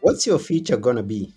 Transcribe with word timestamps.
What's 0.00 0.26
your 0.26 0.38
future 0.38 0.78
gonna 0.78 1.02
be? 1.02 1.34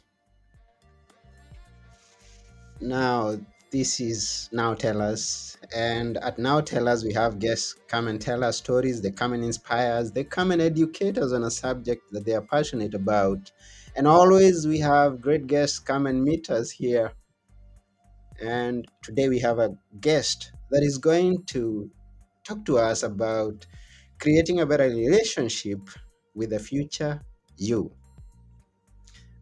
Now, 2.79 3.37
this 3.71 3.99
is 3.99 4.49
Now 4.53 4.73
Tell 4.73 5.01
Us. 5.01 5.57
And 5.75 6.17
at 6.17 6.39
Now 6.39 6.61
Tell 6.61 6.87
Us, 6.87 7.03
we 7.03 7.11
have 7.13 7.39
guests 7.39 7.75
come 7.87 8.07
and 8.07 8.21
tell 8.21 8.43
us 8.43 8.57
stories. 8.57 9.01
They 9.01 9.11
come 9.11 9.33
and 9.33 9.43
inspire 9.43 9.93
us. 9.93 10.11
They 10.11 10.23
come 10.23 10.51
and 10.51 10.61
educate 10.61 11.17
us 11.17 11.33
on 11.33 11.43
a 11.43 11.51
subject 11.51 12.03
that 12.11 12.23
they 12.25 12.33
are 12.33 12.41
passionate 12.41 12.93
about. 12.93 13.51
And 13.95 14.07
always 14.07 14.65
we 14.65 14.79
have 14.79 15.21
great 15.21 15.47
guests 15.47 15.79
come 15.79 16.07
and 16.07 16.23
meet 16.23 16.49
us 16.49 16.71
here. 16.71 17.11
And 18.41 18.87
today 19.01 19.27
we 19.27 19.39
have 19.39 19.59
a 19.59 19.75
guest 19.99 20.53
that 20.71 20.83
is 20.83 20.97
going 20.97 21.43
to 21.45 21.89
talk 22.43 22.63
to 22.65 22.77
us 22.77 23.03
about 23.03 23.65
creating 24.19 24.59
a 24.59 24.65
better 24.65 24.85
relationship 24.89 25.79
with 26.33 26.51
the 26.51 26.59
future 26.59 27.21
you. 27.57 27.91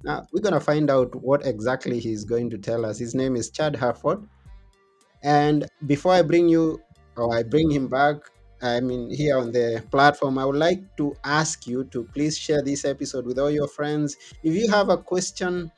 Now, 0.04 0.26
we're 0.32 0.42
going 0.42 0.54
to 0.54 0.60
find 0.60 0.90
out 0.90 1.14
what 1.16 1.46
exactly 1.46 2.00
he's 2.00 2.24
going 2.24 2.50
to 2.50 2.58
tell 2.58 2.86
us. 2.86 2.98
His 2.98 3.14
name 3.14 3.36
is 3.36 3.50
Chad 3.50 3.76
Hufford. 3.76 4.28
And 5.24 5.68
before 5.86 6.14
I 6.14 6.24
bring 6.24 6.50
you 6.50 6.82
or 7.16 7.36
I 7.36 7.44
bring 7.44 7.70
him 7.70 7.88
back, 7.88 8.18
I 8.64 8.80
mean, 8.80 9.10
here 9.10 9.38
on 9.38 9.52
the 9.52 9.84
platform, 9.92 10.38
I 10.38 10.46
would 10.46 10.56
like 10.56 10.96
to 10.98 11.16
ask 11.24 11.66
you 11.66 11.84
to 11.86 12.04
please 12.04 12.38
share 12.38 12.62
this 12.62 12.86
episode 12.86 13.26
with 13.26 13.40
all 13.40 13.50
your 13.50 13.68
friends. 13.68 14.18
If 14.44 14.56
you 14.56 14.70
have 14.70 14.90
a 14.90 14.98
question, 14.98 15.72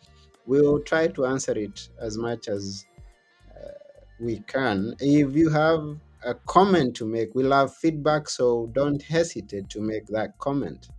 we'll 0.46 0.82
try 0.82 1.08
to 1.08 1.26
answer 1.26 1.54
it 1.54 1.90
as 2.00 2.18
much 2.18 2.48
as 2.50 2.86
uh, 3.56 3.70
we 4.20 4.40
can. 4.48 4.96
If 5.00 5.34
you 5.34 5.50
have 5.50 5.98
a 6.26 6.34
comment 6.34 6.96
to 6.98 7.06
make, 7.06 7.36
we 7.36 7.44
love 7.44 7.74
feedback, 7.74 8.30
so 8.30 8.70
don't 8.74 9.02
hesitate 9.02 9.70
to 9.70 9.82
make 9.82 10.06
that 10.08 10.38
comment. 10.40 10.90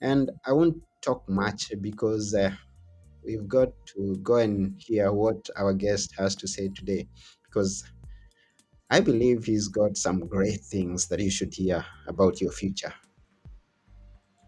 And 0.00 0.30
I 0.44 0.52
won't 0.52 0.76
talk 1.02 1.28
much 1.28 1.72
because 1.80 2.34
uh, 2.34 2.50
we've 3.24 3.48
got 3.48 3.68
to 3.86 4.16
go 4.22 4.36
and 4.36 4.74
hear 4.80 5.12
what 5.12 5.48
our 5.56 5.74
guest 5.74 6.14
has 6.18 6.36
to 6.36 6.48
say 6.48 6.68
today 6.68 7.08
because 7.44 7.84
I 8.90 9.00
believe 9.00 9.44
he's 9.46 9.68
got 9.68 9.96
some 9.96 10.26
great 10.28 10.60
things 10.60 11.08
that 11.08 11.20
you 11.20 11.30
should 11.30 11.54
hear 11.54 11.86
about 12.06 12.42
your 12.42 12.52
future. 12.52 12.92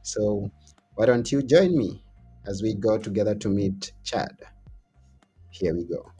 So, 0.02 0.50
why 0.94 1.06
don't 1.06 1.30
you 1.32 1.42
join 1.42 1.74
me 1.76 2.04
as 2.46 2.62
we 2.62 2.74
go 2.74 2.98
together 2.98 3.34
to 3.36 3.48
meet 3.48 3.92
Chad? 4.04 4.36
Here 5.50 5.74
we 5.74 5.84
go. 5.84 6.10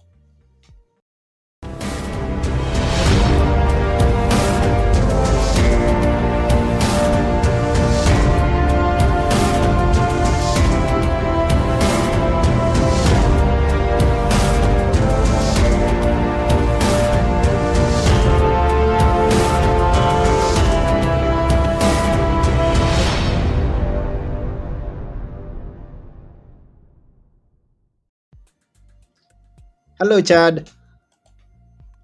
Hello, 30.03 30.19
Chad. 30.23 30.70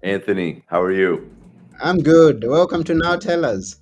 Anthony, 0.03 0.63
how 0.67 0.79
are 0.83 0.91
you? 0.91 1.31
I'm 1.81 1.97
good. 1.97 2.43
Welcome 2.47 2.83
to 2.83 2.93
Now 2.93 3.15
Tell 3.15 3.43
Us. 3.43 3.77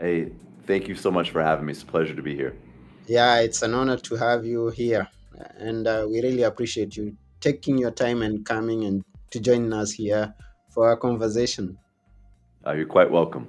Hey, 0.00 0.32
thank 0.66 0.88
you 0.88 0.94
so 0.94 1.10
much 1.10 1.30
for 1.30 1.42
having 1.42 1.66
me. 1.66 1.72
It's 1.72 1.82
a 1.82 1.86
pleasure 1.86 2.14
to 2.14 2.22
be 2.22 2.34
here. 2.34 2.56
Yeah, 3.06 3.40
it's 3.40 3.60
an 3.60 3.74
honor 3.74 3.98
to 3.98 4.16
have 4.16 4.46
you 4.46 4.70
here. 4.70 5.06
And 5.58 5.86
uh, 5.86 6.06
we 6.08 6.22
really 6.22 6.44
appreciate 6.44 6.96
you 6.96 7.14
taking 7.40 7.76
your 7.76 7.90
time 7.90 8.22
and 8.22 8.42
coming 8.42 8.84
and 8.84 9.04
to 9.32 9.38
join 9.38 9.70
us 9.74 9.92
here 9.92 10.32
for 10.70 10.88
our 10.88 10.96
conversation. 10.96 11.76
Uh, 12.66 12.72
you're 12.72 12.86
quite 12.86 13.10
welcome. 13.10 13.46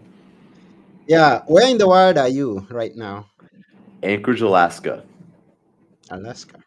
Yeah, 1.08 1.44
where 1.48 1.70
in 1.72 1.78
the 1.78 1.88
world 1.88 2.18
are 2.18 2.28
you 2.28 2.68
right 2.70 2.94
now? 2.94 3.28
Anchorage, 4.04 4.42
Alaska. 4.42 5.06
Alaska. 6.10 6.65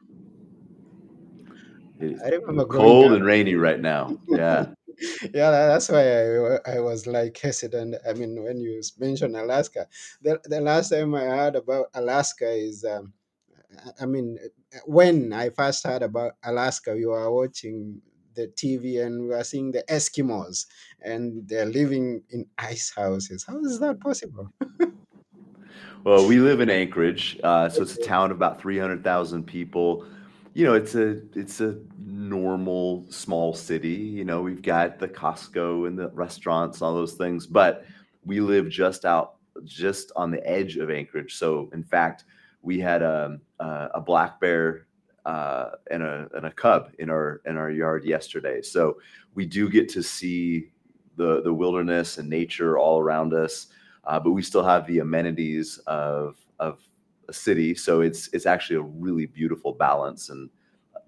I 2.01 2.29
remember 2.29 2.65
cold 2.67 3.13
and 3.13 3.25
rainy 3.25 3.55
right 3.55 3.81
now. 3.81 4.19
Yeah. 4.29 4.67
Yeah, 5.33 5.53
that's 5.53 5.89
why 5.91 6.03
I, 6.03 6.75
I 6.75 6.81
was 6.81 7.07
like 7.07 7.39
hesitant. 7.39 7.95
I 8.05 8.15
mean, 8.15 8.43
when 8.43 8.59
you 8.59 8.83
mentioned 8.99 9.37
Alaska, 9.37 9.87
the, 10.23 10.41
the 10.43 10.61
last 10.61 10.91
time 10.91 11.15
I 11.15 11.21
heard 11.21 11.55
about 11.55 11.87
Alaska 11.95 12.51
is, 12.51 12.85
um, 12.85 13.13
I 14.01 14.07
mean, 14.07 14.39
when 14.87 15.33
I 15.33 15.51
first 15.51 15.87
heard 15.87 16.03
about 16.03 16.33
Alaska, 16.43 16.95
we 16.95 17.07
were 17.07 17.31
watching 17.31 18.03
the 18.35 18.49
TV 18.49 19.05
and 19.05 19.23
we 19.23 19.29
were 19.29 19.45
seeing 19.45 19.71
the 19.71 19.85
Eskimos 19.89 20.67
and 21.01 21.47
they're 21.49 21.67
living 21.67 22.23
in 22.31 22.47
ice 22.59 22.93
houses. 22.95 23.45
How 23.47 23.59
is 23.61 23.79
that 23.81 24.01
possible? 24.01 24.53
Well, 26.05 26.27
we 26.27 26.39
live 26.39 26.61
in 26.61 26.71
Anchorage, 26.83 27.39
uh, 27.43 27.69
so 27.69 27.83
it's 27.83 27.97
a 27.97 28.03
town 28.03 28.31
of 28.31 28.37
about 28.37 28.61
300,000 28.61 29.45
people. 29.45 30.07
You 30.59 30.65
know, 30.65 30.75
it's 30.75 30.97
a 30.97 31.21
it's 31.37 31.61
a 31.61 31.79
normal 32.05 33.07
small 33.11 33.55
city. 33.55 33.95
You 33.95 34.25
know, 34.25 34.43
we've 34.43 34.61
got 34.61 34.99
the 34.99 35.07
Costco 35.07 35.87
and 35.87 35.97
the 35.97 36.09
restaurants, 36.09 36.83
all 36.83 36.95
those 36.95 37.13
things, 37.13 37.47
but 37.47 37.85
we 38.25 38.41
live 38.41 38.69
just 38.69 39.05
out 39.05 39.37
just 39.63 40.11
on 40.17 40.33
the 40.33 40.45
edge 40.45 40.77
of 40.77 40.91
Anchorage. 40.91 41.37
So, 41.37 41.71
in 41.73 41.85
fact, 41.85 42.25
we 42.61 42.81
had 42.81 43.03
a 43.03 43.39
a, 43.61 43.89
a 43.95 44.01
black 44.01 44.41
bear 44.41 44.89
uh, 45.25 45.71
and 45.93 46.03
a 46.03 46.29
and 46.35 46.47
a 46.47 46.51
cub 46.51 46.91
in 46.99 47.09
our 47.09 47.41
in 47.47 47.57
our 47.57 47.71
yard 47.71 48.05
yesterday. 48.05 48.61
So 48.61 48.99
we 49.37 49.47
do 49.47 49.71
get 49.71 49.89
to 49.91 50.03
see 50.03 50.73
the 51.15 51.41
the 51.41 51.55
wilderness 51.55 52.19
and 52.19 52.29
nature 52.29 52.77
all 52.77 52.99
around 52.99 53.33
us 53.33 53.69
uh, 54.09 54.19
but 54.19 54.33
we 54.33 54.43
still 54.43 54.65
have 54.65 54.87
the 54.87 54.99
amenities 54.99 55.79
of 55.87 56.37
of 56.59 56.81
a 57.29 57.33
city. 57.33 57.75
So 57.75 58.01
it's 58.01 58.29
it's 58.33 58.47
actually 58.47 58.77
a 58.77 58.83
really 58.83 59.27
beautiful 59.27 59.73
balance, 59.73 60.31
and 60.31 60.51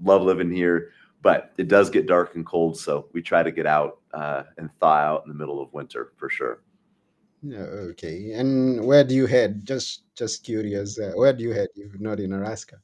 love 0.02 0.22
living 0.22 0.50
here. 0.50 0.90
But 1.22 1.52
it 1.58 1.68
does 1.68 1.90
get 1.90 2.06
dark 2.06 2.34
and 2.34 2.46
cold, 2.46 2.78
so 2.78 3.08
we 3.12 3.20
try 3.20 3.42
to 3.42 3.50
get 3.50 3.66
out 3.66 3.98
uh, 4.14 4.44
and 4.56 4.70
thaw 4.80 4.96
out 4.96 5.22
in 5.24 5.28
the 5.28 5.34
middle 5.34 5.60
of 5.60 5.72
winter 5.72 6.12
for 6.16 6.30
sure. 6.30 6.62
Yeah, 7.42 7.60
okay. 7.92 8.32
And 8.32 8.84
where 8.84 9.04
do 9.04 9.14
you 9.14 9.26
head? 9.26 9.64
Just 9.64 10.14
just 10.14 10.44
curious. 10.44 10.98
Uh, 10.98 11.12
where 11.14 11.32
do 11.32 11.42
you 11.42 11.52
head 11.52 11.68
if 11.74 11.98
not 12.00 12.20
in 12.20 12.32
Alaska? 12.32 12.76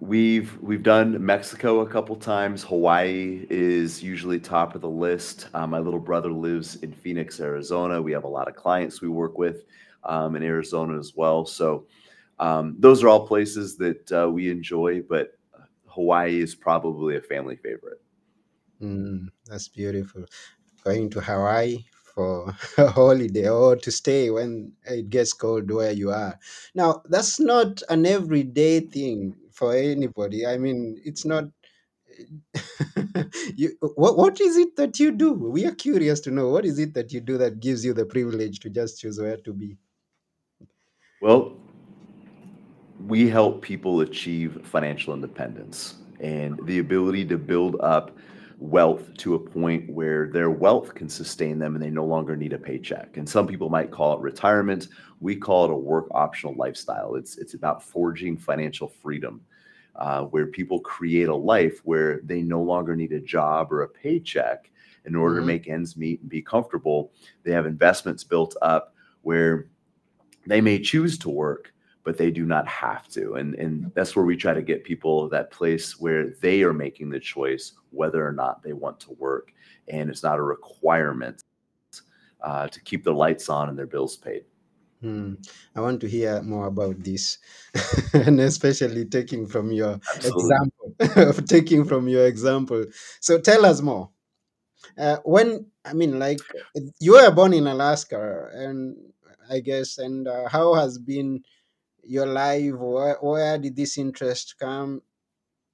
We've 0.00 0.56
we've 0.60 0.82
done 0.82 1.24
Mexico 1.24 1.80
a 1.80 1.86
couple 1.86 2.14
times. 2.16 2.62
Hawaii 2.62 3.46
is 3.50 4.02
usually 4.02 4.38
top 4.38 4.74
of 4.74 4.82
the 4.82 4.90
list. 4.90 5.48
Uh, 5.54 5.66
my 5.66 5.78
little 5.78 5.98
brother 5.98 6.30
lives 6.30 6.76
in 6.76 6.92
Phoenix, 6.92 7.40
Arizona. 7.40 8.00
We 8.00 8.12
have 8.12 8.24
a 8.24 8.28
lot 8.28 8.46
of 8.46 8.54
clients 8.54 9.00
we 9.00 9.08
work 9.08 9.36
with 9.38 9.64
um, 10.04 10.36
in 10.36 10.42
Arizona 10.42 10.96
as 10.98 11.14
well. 11.16 11.44
So 11.44 11.86
um, 12.38 12.76
those 12.78 13.02
are 13.02 13.08
all 13.08 13.26
places 13.26 13.76
that 13.78 14.12
uh, 14.12 14.28
we 14.30 14.50
enjoy, 14.50 15.02
but 15.02 15.32
Hawaii 15.86 16.40
is 16.40 16.54
probably 16.54 17.16
a 17.16 17.20
family 17.20 17.56
favorite. 17.56 18.00
Mm, 18.82 19.28
that's 19.46 19.68
beautiful. 19.68 20.26
Going 20.84 21.08
to 21.10 21.20
Hawaii 21.20 21.84
for 22.14 22.54
a 22.78 22.88
holiday 22.88 23.48
or 23.48 23.76
to 23.76 23.90
stay 23.90 24.30
when 24.30 24.72
it 24.84 25.08
gets 25.08 25.32
cold 25.32 25.70
where 25.70 25.92
you 25.92 26.10
are. 26.10 26.38
Now, 26.74 27.02
that's 27.08 27.40
not 27.40 27.82
an 27.88 28.06
everyday 28.06 28.80
thing 28.80 29.36
for 29.52 29.74
anybody. 29.74 30.46
I 30.46 30.58
mean, 30.58 31.00
it's 31.04 31.24
not. 31.24 31.44
you, 33.56 33.76
what, 33.80 34.16
what 34.16 34.40
is 34.40 34.56
it 34.56 34.76
that 34.76 34.98
you 34.98 35.12
do? 35.12 35.32
We 35.32 35.66
are 35.66 35.74
curious 35.74 36.20
to 36.20 36.30
know 36.30 36.48
what 36.48 36.64
is 36.64 36.78
it 36.78 36.94
that 36.94 37.12
you 37.12 37.20
do 37.20 37.36
that 37.38 37.60
gives 37.60 37.84
you 37.84 37.92
the 37.92 38.06
privilege 38.06 38.60
to 38.60 38.70
just 38.70 39.00
choose 39.00 39.20
where 39.20 39.36
to 39.38 39.52
be. 39.52 39.76
Well, 41.20 41.58
we 43.04 43.28
help 43.28 43.62
people 43.62 44.00
achieve 44.00 44.60
financial 44.64 45.14
independence 45.14 45.96
and 46.20 46.58
the 46.64 46.78
ability 46.78 47.24
to 47.26 47.36
build 47.36 47.76
up 47.80 48.16
wealth 48.58 49.14
to 49.18 49.34
a 49.34 49.38
point 49.38 49.88
where 49.90 50.28
their 50.28 50.50
wealth 50.50 50.94
can 50.94 51.08
sustain 51.08 51.58
them 51.58 51.74
and 51.74 51.84
they 51.84 51.90
no 51.90 52.04
longer 52.06 52.34
need 52.36 52.54
a 52.54 52.58
paycheck. 52.58 53.18
And 53.18 53.28
some 53.28 53.46
people 53.46 53.68
might 53.68 53.90
call 53.90 54.14
it 54.14 54.20
retirement. 54.20 54.88
We 55.20 55.36
call 55.36 55.66
it 55.66 55.70
a 55.70 55.76
work 55.76 56.06
optional 56.12 56.54
lifestyle. 56.54 57.16
It's 57.16 57.36
it's 57.36 57.52
about 57.52 57.82
forging 57.82 58.36
financial 58.38 58.88
freedom, 58.88 59.42
uh, 59.96 60.22
where 60.24 60.46
people 60.46 60.80
create 60.80 61.28
a 61.28 61.34
life 61.34 61.80
where 61.84 62.20
they 62.24 62.40
no 62.40 62.62
longer 62.62 62.96
need 62.96 63.12
a 63.12 63.20
job 63.20 63.70
or 63.72 63.82
a 63.82 63.88
paycheck 63.88 64.70
in 65.04 65.14
order 65.14 65.36
to 65.36 65.42
Mhm. 65.42 65.46
make 65.46 65.68
ends 65.68 65.96
meet 65.96 66.22
and 66.22 66.30
be 66.30 66.40
comfortable. 66.40 67.12
They 67.42 67.52
have 67.52 67.66
investments 67.66 68.24
built 68.24 68.56
up 68.62 68.94
where 69.20 69.68
they 70.46 70.62
may 70.62 70.78
choose 70.78 71.18
to 71.18 71.28
work 71.28 71.74
but 72.06 72.16
they 72.16 72.30
do 72.30 72.46
not 72.46 72.66
have 72.68 73.08
to 73.08 73.34
and 73.34 73.56
and 73.56 73.90
that's 73.94 74.14
where 74.14 74.24
we 74.24 74.36
try 74.36 74.54
to 74.54 74.62
get 74.62 74.84
people 74.84 75.28
that 75.28 75.50
place 75.50 75.98
where 75.98 76.30
they 76.40 76.62
are 76.62 76.72
making 76.72 77.10
the 77.10 77.18
choice 77.18 77.72
whether 77.90 78.24
or 78.26 78.32
not 78.32 78.62
they 78.62 78.72
want 78.72 78.98
to 79.00 79.12
work 79.14 79.52
and 79.88 80.08
it's 80.08 80.22
not 80.22 80.38
a 80.38 80.42
requirement 80.42 81.42
uh, 82.42 82.68
to 82.68 82.80
keep 82.82 83.02
the 83.02 83.12
lights 83.12 83.48
on 83.48 83.68
and 83.68 83.76
their 83.76 83.88
bills 83.88 84.16
paid 84.16 84.44
Hmm. 85.02 85.34
I 85.74 85.82
want 85.82 86.00
to 86.00 86.08
hear 86.08 86.40
more 86.42 86.68
about 86.68 87.04
this, 87.04 87.36
and 88.14 88.40
especially 88.40 89.04
taking 89.04 89.46
from 89.46 89.70
your 89.70 90.00
Absolutely. 90.16 90.56
example, 90.98 91.42
taking 91.46 91.84
from 91.84 92.08
your 92.08 92.26
example. 92.26 92.86
So 93.20 93.38
tell 93.38 93.66
us 93.66 93.82
more. 93.82 94.08
Uh, 94.96 95.18
when 95.24 95.66
I 95.84 95.92
mean, 95.92 96.18
like, 96.18 96.40
you 96.98 97.12
were 97.12 97.30
born 97.30 97.52
in 97.52 97.66
Alaska, 97.66 98.48
and 98.54 98.96
I 99.50 99.60
guess, 99.60 99.98
and 99.98 100.26
uh, 100.26 100.48
how 100.48 100.74
has 100.74 100.98
been 100.98 101.42
your 102.08 102.26
life? 102.26 102.74
Where, 102.74 103.18
where 103.20 103.58
did 103.58 103.76
this 103.76 103.98
interest 103.98 104.56
come 104.58 105.02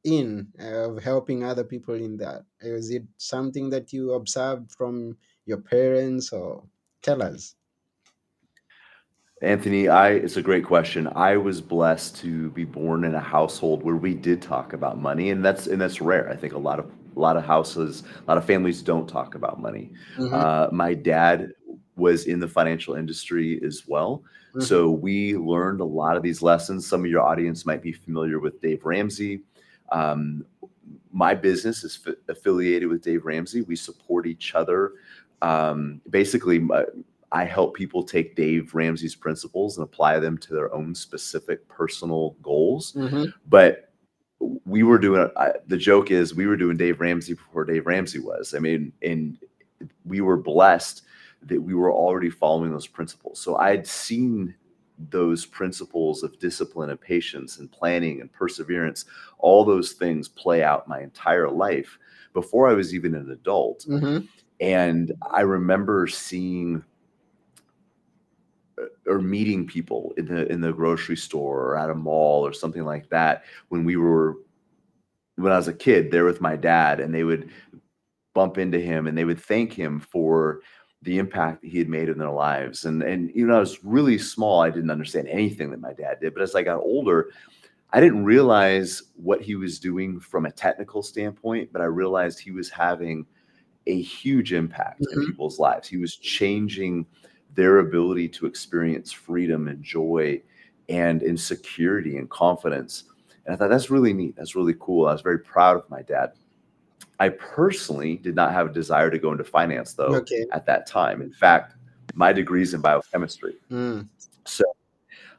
in 0.05 0.49
uh, 0.61 0.91
of 0.91 1.03
helping 1.03 1.45
other 1.45 1.65
people 1.65 1.95
in 1.95 2.17
that? 2.19 2.45
Is 2.61 2.91
it 2.91 3.05
something 3.17 3.71
that 3.71 3.93
you 3.93 4.13
observed 4.13 4.73
from 4.73 5.17
your 5.47 5.59
parents, 5.59 6.33
or 6.33 6.65
tell 7.03 7.23
us? 7.23 7.55
Anthony, 9.43 9.89
I 9.89 10.11
it's 10.11 10.37
a 10.37 10.43
great 10.43 10.65
question. 10.65 11.09
I 11.15 11.37
was 11.37 11.61
blessed 11.61 12.17
to 12.19 12.51
be 12.51 12.65
born 12.65 13.05
in 13.05 13.15
a 13.15 13.21
household 13.21 13.83
where 13.83 13.97
we 13.97 14.15
did 14.15 14.41
talk 14.41 14.73
about 14.73 15.01
money, 15.01 15.31
and 15.31 15.45
that's 15.45 15.67
and 15.67 15.81
that's 15.81 16.01
rare. 16.01 16.31
I 16.31 16.37
think 16.37 16.53
a 16.53 16.59
lot 16.59 16.79
of 16.79 16.91
a 17.17 17.21
lot 17.21 17.37
of 17.37 17.45
houses, 17.45 18.05
a 18.25 18.31
lot 18.31 18.39
of 18.39 18.45
families 18.45 18.83
don't 18.83 19.09
talk 19.09 19.35
about 19.35 19.61
money. 19.61 19.93
Mm-hmm, 20.17 20.35
Uh, 20.35 20.69
my 20.73 20.95
dad 20.95 21.53
was 22.07 22.19
in 22.33 22.39
the 22.41 22.49
financial 22.59 22.95
industry 23.03 23.49
as 23.69 23.77
well, 23.87 24.13
mm-hmm, 24.51 24.61
so 24.61 24.91
we 24.91 25.37
learned 25.37 25.81
a 25.81 25.91
lot 26.01 26.17
of 26.17 26.23
these 26.23 26.43
lessons. 26.51 26.87
Some 26.87 27.05
of 27.05 27.11
your 27.11 27.23
audience 27.31 27.67
might 27.71 27.83
be 27.83 27.93
familiar 27.93 28.39
with 28.45 28.61
Dave 28.61 28.85
Ramsey. 28.85 29.35
Um, 29.91 30.45
my 31.13 31.35
business 31.35 31.85
is 31.85 31.95
f- 32.05 32.15
affiliated 32.29 32.89
with 32.89 33.03
Dave 33.03 33.25
Ramsey. 33.25 33.61
We 33.63 33.77
support 33.77 34.27
each 34.27 34.55
other. 34.55 34.93
Um, 35.43 36.01
basically, 36.09 36.59
my, 36.59 36.85
I 37.31 37.45
help 37.45 37.75
people 37.75 38.03
take 38.03 38.37
Dave 38.37 38.75
Ramsey's 38.75 39.17
principles 39.17 39.77
and 39.77 39.85
apply 39.85 40.19
them 40.21 40.37
to 40.39 40.55
their 40.55 40.71
own 40.75 40.95
specific 40.95 41.67
personal 41.69 42.37
goals. 42.43 42.93
mm-hmm, 42.93 43.25
But 43.49 43.93
we 44.65 44.83
were 44.83 44.99
doing 44.99 45.31
I, 45.37 45.53
the 45.67 45.77
joke 45.77 46.11
is 46.11 46.35
we 46.35 46.47
were 46.47 46.57
doing 46.57 46.77
Dave 46.77 47.01
Ramsey 47.01 47.35
before 47.35 47.65
Dave 47.65 47.87
Ramsey 47.87 48.19
was. 48.19 48.55
I 48.55 48.59
mean, 48.59 48.93
and 49.03 49.39
we 50.05 50.21
were 50.21 50.37
blessed 50.37 51.03
that 51.45 51.61
we 51.61 51.75
were 51.75 51.93
already 51.93 52.31
following 52.31 52.71
those 52.71 52.87
principles. 52.87 53.41
So 53.41 53.57
I 53.57 53.71
had 53.71 53.87
seen 53.87 54.55
those 55.11 55.45
principles 55.47 56.23
of 56.23 56.39
discipline 56.39 56.91
and 56.91 57.01
patience 57.01 57.59
and 57.59 57.71
planning 57.71 58.21
and 58.21 58.33
perseverance, 58.33 59.05
all 59.39 59.65
those 59.65 59.93
things 59.93 60.29
play 60.29 60.63
out 60.63 60.89
my 60.89 61.01
entire 61.01 61.51
life 61.51 61.99
before 62.33 62.69
I 62.69 62.75
was 62.75 62.95
even 62.95 63.15
an 63.15 63.31
adult. 63.31 63.85
mm-hmm. 63.89 64.27
And 64.61 65.13
I 65.29 65.41
remember 65.41 66.07
seeing 66.07 66.85
or 69.07 69.21
meeting 69.21 69.67
people 69.67 70.15
in 70.17 70.27
the 70.27 70.51
in 70.51 70.61
the 70.61 70.73
grocery 70.73 71.17
store 71.17 71.61
or 71.61 71.77
at 71.77 71.91
a 71.91 71.95
mall 71.95 72.47
or 72.47 72.53
something 72.53 72.85
like 72.85 73.09
that 73.11 73.45
when 73.69 73.85
we 73.85 73.97
were 73.97 74.39
when 75.37 75.53
I 75.53 75.57
was 75.57 75.69
a 75.69 75.75
kid 75.75 76.11
there 76.11 76.25
with 76.25 76.41
my 76.41 76.57
dad 76.57 77.01
and 77.01 77.13
they 77.15 77.25
would 77.25 77.51
bump 78.35 78.59
into 78.59 78.79
him 78.81 79.07
and 79.07 79.17
they 79.17 79.25
would 79.25 79.41
thank 79.41 79.73
him 79.73 80.01
for 80.01 80.61
the 81.03 81.19
impact 81.19 81.63
that 81.63 81.69
he 81.69 81.79
had 81.79 81.89
made 81.89 82.09
in 82.09 82.19
their 82.19 82.31
lives 82.31 82.85
and 82.85 83.03
and 83.03 83.31
you 83.35 83.47
know 83.47 83.57
I 83.57 83.61
was 83.61 83.83
really 83.85 84.19
small 84.19 84.61
I 84.61 84.71
didn't 84.71 84.91
understand 84.91 85.29
anything 85.29 85.71
that 85.71 85.81
my 85.81 85.93
dad 85.93 86.19
did 86.21 86.35
but 86.35 86.43
as 86.43 86.55
I 86.55 86.63
got 86.63 86.81
older 86.81 87.31
I 87.93 88.01
didn't 88.01 88.25
realize 88.25 89.03
what 89.17 89.43
he 89.43 89.55
was 89.55 89.79
doing 89.79 90.21
from 90.21 90.47
a 90.47 90.53
technical 90.53 91.03
standpoint 91.03 91.73
but 91.73 91.83
I 91.83 91.87
realized 91.87 92.39
he 92.39 92.53
was 92.53 92.71
having 92.71 93.27
a 93.87 94.01
huge 94.01 94.53
impact 94.53 95.01
in 95.01 95.07
mm-hmm. 95.07 95.27
people's 95.27 95.59
lives. 95.59 95.89
He 95.89 95.97
was 95.97 96.17
changing 96.17 97.07
their 97.55 97.79
ability 97.79 98.29
to 98.31 98.47
experience 98.47 99.13
freedom 99.13 99.69
and 99.69 99.83
joy 99.83 100.41
and 100.89 101.23
insecurity 101.23 102.17
and 102.17 102.29
confidence. 102.31 103.05
And 103.45 103.55
I 103.55 103.59
thought 103.59 103.71
that's 103.71 103.91
really 103.91 104.13
neat. 104.13 104.37
That's 104.37 104.55
really 104.55 104.75
cool. 104.79 105.07
I 105.07 105.13
was 105.13 105.21
very 105.21 105.41
proud 105.41 105.77
of 105.77 105.89
my 105.91 106.03
dad. 106.03 106.33
I 107.23 107.29
personally 107.29 108.17
did 108.17 108.35
not 108.35 108.53
have 108.53 108.67
a 108.71 108.73
desire 108.73 109.09
to 109.09 109.19
go 109.19 109.31
into 109.31 109.45
finance 109.45 109.93
though 109.93 110.17
Okay. 110.23 110.45
at 110.51 110.67
that 110.67 110.89
time. 110.89 111.23
In 111.23 111.33
fact, 111.33 111.77
my 112.15 112.33
degree 112.33 112.63
is 112.63 112.75
in 112.75 112.81
biochemistry. 112.81 113.55
Mm. 113.71 114.09
So 114.45 114.65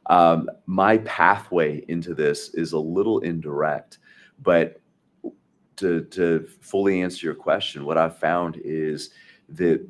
um, 0.06 0.48
my 0.64 0.96
pathway 0.98 1.84
into 1.88 2.14
this 2.14 2.54
is 2.54 2.72
a 2.72 2.78
little 2.78 3.18
indirect, 3.20 3.98
but 4.42 4.80
to 5.76 6.04
to 6.04 6.46
fully 6.60 7.02
answer 7.02 7.26
your 7.26 7.34
question, 7.34 7.84
what 7.84 7.98
I've 7.98 8.16
found 8.18 8.58
is 8.64 9.10
that 9.50 9.86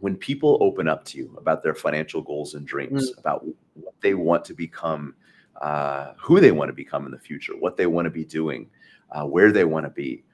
when 0.00 0.16
people 0.16 0.58
open 0.60 0.86
up 0.88 1.04
to 1.06 1.16
you 1.16 1.34
about 1.38 1.62
their 1.62 1.74
financial 1.74 2.20
goals 2.20 2.54
and 2.56 2.66
Mm. 2.66 2.68
dreams, 2.68 3.12
about 3.16 3.46
what 3.72 3.94
they 4.02 4.12
want 4.12 4.44
to 4.46 4.54
become, 4.66 5.14
uh, 5.62 6.12
who 6.20 6.40
they 6.40 6.52
want 6.52 6.68
to 6.68 6.74
become 6.74 7.06
in 7.06 7.12
the 7.12 7.24
future, 7.30 7.54
what 7.58 7.78
they 7.78 7.86
want 7.86 8.04
to 8.04 8.10
be 8.10 8.24
doing, 8.26 8.68
uh, 9.12 9.24
where 9.24 9.50
they 9.50 9.64
want 9.64 9.86
to 9.86 9.90
be, 10.04 10.24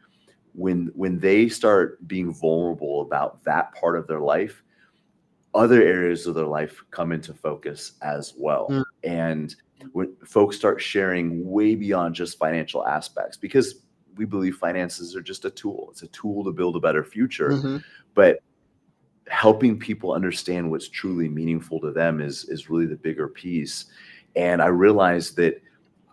when 0.55 0.91
when 0.95 1.19
they 1.19 1.49
start 1.49 2.06
being 2.06 2.33
vulnerable 2.33 3.03
about 3.03 3.43
that 3.45 3.75
part 3.75 3.97
of 3.97 4.06
their 4.06 4.21
life, 4.21 4.62
other 5.55 5.83
areas 5.83 6.27
of 6.27 6.35
their 6.35 6.47
life 6.47 6.83
come 6.91 7.12
into 7.12 7.35
focus 7.35 7.93
as 8.03 8.35
well. 8.37 8.69
Mm. 8.71 8.85
And 9.05 9.56
when 9.93 10.15
folks 10.25 10.56
start 10.56 10.81
sharing 10.81 11.49
way 11.49 11.75
beyond 11.75 12.15
just 12.15 12.39
financial 12.39 12.87
aspects, 12.87 13.37
because 13.37 13.83
we 14.17 14.25
believe 14.25 14.56
finances 14.56 15.15
are 15.15 15.23
just 15.23 15.45
a 15.45 15.50
tool, 15.50 15.89
it's 15.91 16.03
a 16.03 16.09
tool 16.09 16.45
to 16.45 16.53
build 16.53 16.77
a 16.77 16.81
better 16.81 17.05
future. 17.05 17.51
Mhm. 17.51 17.83
But 18.15 18.41
helping 19.29 19.79
people 19.79 20.12
understand 20.12 20.71
what's 20.71 20.89
truly 20.89 21.29
meaningful 21.29 21.81
to 21.81 21.93
them 21.93 22.21
is, 22.21 22.44
is 22.49 22.71
really 22.71 22.87
the 22.87 22.97
bigger 22.97 23.29
piece. 23.29 23.87
And 24.35 24.61
I 24.61 24.67
realized 24.67 25.37
that 25.37 25.62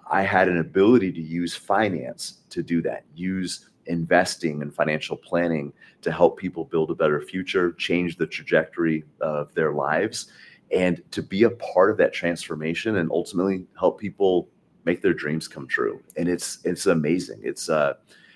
I 0.09 0.21
had 0.21 0.47
an 0.49 0.57
ability 0.57 1.11
to 1.13 1.21
use 1.21 1.55
finance 1.55 2.41
to 2.49 2.61
do 2.61 2.81
that, 2.83 3.05
use 3.15 3.69
investing 3.87 4.61
and 4.61 4.73
financial 4.73 5.17
planning 5.17 5.73
to 6.01 6.11
help 6.11 6.37
people 6.37 6.65
build 6.65 6.91
a 6.91 6.95
better 6.95 7.21
future, 7.21 7.73
change 7.73 8.17
the 8.17 8.27
trajectory 8.27 9.03
of 9.21 9.53
their 9.53 9.73
lives, 9.73 10.27
and 10.71 11.01
to 11.11 11.21
be 11.21 11.43
a 11.43 11.49
part 11.49 11.91
of 11.91 11.97
that 11.97 12.13
transformation 12.13 12.97
and 12.97 13.09
ultimately 13.11 13.65
help 13.79 13.99
people 13.99 14.49
make 14.83 15.01
their 15.01 15.13
dreams 15.13 15.47
come 15.47 15.67
true. 15.67 16.01
And 16.17 16.27
it's 16.27 16.59
it's 16.63 16.85
amazing. 16.85 17.41
It's 17.43 17.69
uh 17.69 17.93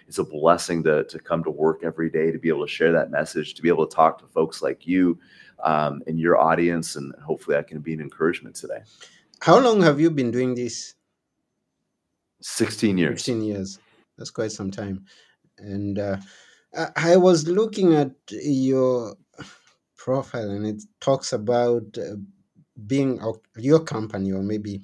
it's 0.07 0.17
a 0.17 0.23
blessing 0.23 0.83
to 0.83 1.03
to 1.05 1.19
come 1.19 1.43
to 1.43 1.51
work 1.51 1.81
every 1.83 2.09
day 2.09 2.31
to 2.31 2.39
be 2.39 2.49
able 2.49 2.65
to 2.65 2.71
share 2.71 2.91
that 2.91 3.11
message, 3.11 3.53
to 3.55 3.61
be 3.61 3.69
able 3.69 3.85
to 3.85 3.95
talk 3.95 4.19
to 4.19 4.27
folks 4.27 4.61
like 4.61 4.87
you 4.87 5.19
um, 5.63 6.01
and 6.07 6.19
your 6.19 6.37
audience, 6.39 6.95
and 6.95 7.13
hopefully 7.23 7.57
I 7.57 7.63
can 7.63 7.79
be 7.79 7.93
an 7.93 8.01
encouragement 8.01 8.55
today. 8.55 8.81
How 9.41 9.59
long 9.59 9.81
have 9.81 9.99
you 9.99 10.09
been 10.09 10.31
doing 10.31 10.55
this? 10.55 10.95
16 12.41 12.97
years. 12.97 13.23
16 13.23 13.41
years. 13.43 13.79
That's 14.17 14.31
quite 14.31 14.51
some 14.51 14.71
time. 14.71 15.05
And 15.59 15.99
uh, 15.99 16.17
I, 16.75 17.13
I 17.13 17.17
was 17.17 17.47
looking 17.47 17.93
at 17.95 18.11
your 18.29 19.15
profile 19.97 20.49
and 20.49 20.65
it 20.65 20.83
talks 21.01 21.33
about 21.33 21.97
uh, 21.97 22.15
being 22.87 23.19
your 23.57 23.79
company 23.79 24.31
or 24.31 24.41
maybe 24.41 24.81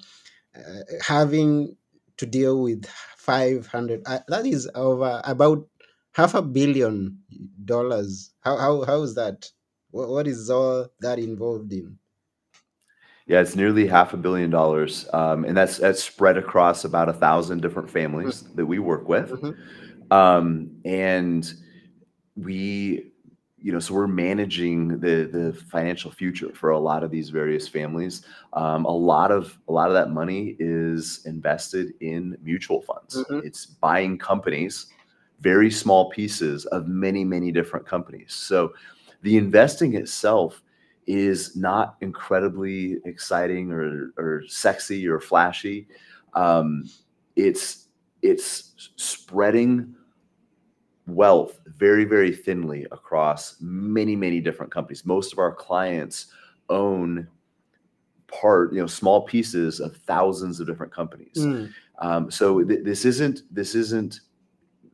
uh, 0.56 0.82
having 1.02 1.76
to 2.18 2.26
deal 2.26 2.62
with 2.62 2.86
500 3.18 4.04
uh, 4.06 4.20
that 4.28 4.46
is 4.46 4.70
over 4.76 5.22
about 5.26 5.68
half 6.14 6.34
a 6.34 6.42
billion 6.42 7.18
dollars. 7.64 8.32
How 8.42 8.58
how, 8.58 8.86
how 8.86 9.02
is 9.02 9.16
that? 9.16 9.50
What, 9.92 10.10
what 10.10 10.28
is 10.28 10.50
all 10.50 10.88
that 11.02 11.20
involved 11.20 11.74
in? 11.74 11.98
Yeah, 13.28 13.42
it's 13.42 13.56
nearly 13.56 13.88
half 13.88 14.14
a 14.14 14.18
billion 14.18 14.52
dollars, 14.52 15.10
um, 15.12 15.46
and 15.46 15.58
that's 15.58 15.78
that's 15.78 16.04
spread 16.04 16.38
across 16.38 16.86
about 16.86 17.10
a 17.10 17.14
thousand 17.14 17.62
different 17.62 17.90
families 17.90 18.44
that 18.54 18.68
we 18.68 18.78
work 18.78 19.10
with. 19.10 19.32
mm-hmm, 19.32 19.52
Um, 20.12 20.72
and 20.86 21.52
we, 22.36 23.12
you 23.58 23.72
know, 23.72 23.80
so 23.80 23.94
we're 23.94 24.08
managing 24.08 25.00
the 25.00 25.26
the 25.32 25.54
financial 25.72 26.12
future 26.12 26.54
for 26.54 26.70
a 26.72 26.80
lot 26.80 27.04
of 27.04 27.12
these 27.12 27.30
various 27.30 27.68
families. 27.68 28.24
Um, 28.54 28.86
a 28.86 28.92
lot 28.92 29.32
of 29.32 29.58
a 29.68 29.72
lot 29.72 29.88
of 29.88 29.94
that 29.94 30.12
money 30.12 30.56
is 30.60 31.22
invested 31.26 31.94
in 32.02 32.38
mutual 32.44 32.82
funds. 32.82 33.16
mm-hmm, 33.16 33.40
It's 33.46 33.66
buying 33.66 34.18
companies, 34.18 34.88
very 35.42 35.72
small 35.72 36.10
pieces 36.12 36.66
of 36.68 36.88
many 36.88 37.24
many 37.24 37.52
different 37.52 37.86
companies. 37.88 38.34
So 38.34 38.74
the 39.22 39.38
investing 39.38 39.96
itself 39.96 40.62
is 41.08 41.56
not 41.56 41.96
incredibly 42.02 43.00
exciting 43.06 43.72
or 43.72 44.12
or 44.18 44.44
sexy 44.48 45.08
or 45.08 45.20
flashy. 45.20 45.88
Um, 46.34 46.84
it's 47.36 47.85
it's 48.26 48.92
spreading 48.96 49.96
wealth 51.08 51.60
very, 51.68 52.06
very 52.06 52.34
thinly 52.34 52.86
across 52.92 53.58
many, 53.62 54.16
many 54.16 54.40
different 54.42 54.72
companies. 54.72 55.06
Most 55.06 55.34
of 55.34 55.40
our 55.40 55.54
clients 55.54 56.28
own 56.70 57.28
part, 58.28 58.74
you 58.74 58.80
know, 58.80 58.88
small 58.88 59.22
pieces 59.22 59.80
of 59.80 59.96
thousands 59.98 60.60
of 60.60 60.68
different 60.68 60.92
companies. 60.92 61.36
mm, 61.38 61.72
Um, 62.00 62.30
so 62.32 62.64
th- 62.64 62.84
this 62.84 63.06
isn't 63.06 63.44
this 63.52 63.76
isn't 63.76 64.22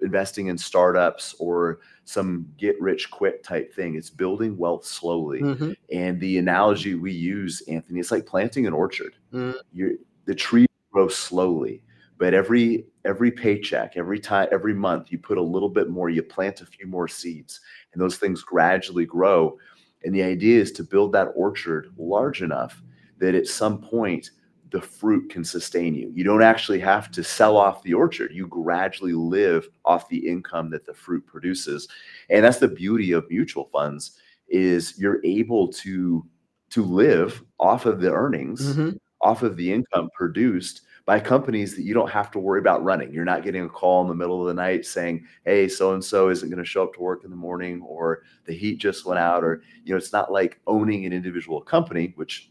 investing 0.01 0.47
in 0.47 0.57
startups 0.57 1.33
or 1.39 1.79
some 2.05 2.45
get 2.57 2.79
rich 2.81 3.09
quick 3.09 3.41
type 3.43 3.73
thing. 3.73 3.95
It's 3.95 4.09
building 4.09 4.57
wealth 4.57 4.83
slowly. 4.85 5.41
Mhm. 5.41 5.75
And 5.91 6.19
the 6.19 6.37
analogy 6.39 6.95
we 6.95 7.11
use, 7.13 7.61
Anthony, 7.67 7.99
it's 7.99 8.11
like 8.11 8.25
planting 8.25 8.65
an 8.67 8.73
orchard. 8.73 9.13
Mm. 9.31 9.55
You're, 9.71 9.93
the 10.25 10.35
tree 10.35 10.65
grows 10.91 11.15
slowly, 11.15 11.83
but 12.17 12.33
every 12.33 12.87
every 13.05 13.31
paycheck, 13.31 13.97
every 13.97 14.19
time, 14.19 14.47
every 14.51 14.73
month, 14.73 15.11
you 15.11 15.17
put 15.17 15.37
a 15.37 15.41
little 15.41 15.69
bit 15.69 15.89
more. 15.89 16.09
You 16.09 16.23
plant 16.23 16.61
a 16.61 16.65
few 16.65 16.87
more 16.87 17.07
seeds, 17.07 17.59
and 17.93 18.01
those 18.01 18.17
things 18.17 18.41
gradually 18.43 19.05
grow. 19.05 19.57
And 20.03 20.13
the 20.13 20.23
idea 20.23 20.59
is 20.59 20.71
to 20.73 20.83
build 20.83 21.11
that 21.13 21.29
orchard 21.35 21.93
large 21.97 22.41
enough 22.41 22.81
that 23.19 23.35
at 23.35 23.47
some 23.47 23.79
point 23.81 24.31
the 24.71 24.81
fruit 24.81 25.29
can 25.29 25.43
sustain 25.43 25.93
you. 25.93 26.11
You 26.15 26.23
don't 26.23 26.41
actually 26.41 26.79
have 26.79 27.11
to 27.11 27.23
sell 27.23 27.57
off 27.57 27.83
the 27.83 27.93
orchard. 27.93 28.31
You 28.33 28.47
gradually 28.47 29.11
live 29.13 29.67
off 29.83 30.07
the 30.07 30.25
income 30.27 30.69
that 30.69 30.85
the 30.85 30.93
fruit 30.93 31.25
produces. 31.27 31.87
And 32.29 32.45
that's 32.45 32.59
the 32.59 32.69
beauty 32.69 33.11
of 33.11 33.29
mutual 33.29 33.65
funds 33.73 34.17
is 34.47 34.97
you're 34.97 35.19
able 35.25 35.67
to 35.73 36.25
to 36.69 36.85
live 36.85 37.43
off 37.59 37.85
of 37.85 37.99
the 37.99 38.11
earnings, 38.11 38.77
Mhm. 38.77 38.97
off 39.19 39.43
of 39.43 39.57
the 39.57 39.73
income 39.73 40.09
produced 40.15 40.83
by 41.11 41.19
companies 41.19 41.75
that 41.75 41.83
you 41.83 41.93
don't 41.93 42.09
have 42.09 42.31
to 42.31 42.39
worry 42.39 42.59
about 42.61 42.85
running. 42.85 43.11
You're 43.11 43.25
not 43.25 43.43
getting 43.43 43.65
a 43.65 43.69
call 43.69 44.01
in 44.01 44.07
the 44.07 44.15
middle 44.15 44.39
of 44.39 44.47
the 44.47 44.53
night 44.53 44.85
saying, 44.85 45.25
"Hey, 45.43 45.67
so 45.67 45.91
and 45.93 46.01
so 46.01 46.29
isn't 46.29 46.47
going 46.49 46.63
to 46.63 46.63
show 46.63 46.83
up 46.83 46.93
to 46.93 47.01
work 47.01 47.25
in 47.25 47.29
the 47.29 47.35
morning 47.35 47.81
or 47.81 48.21
the 48.45 48.53
heat 48.53 48.77
just 48.77 49.05
went 49.05 49.19
out 49.19 49.43
or 49.43 49.61
you 49.83 49.91
know, 49.91 49.97
it's 49.97 50.13
not 50.13 50.31
like 50.31 50.61
owning 50.67 51.05
an 51.05 51.11
individual 51.11 51.59
company, 51.59 52.13
which 52.15 52.49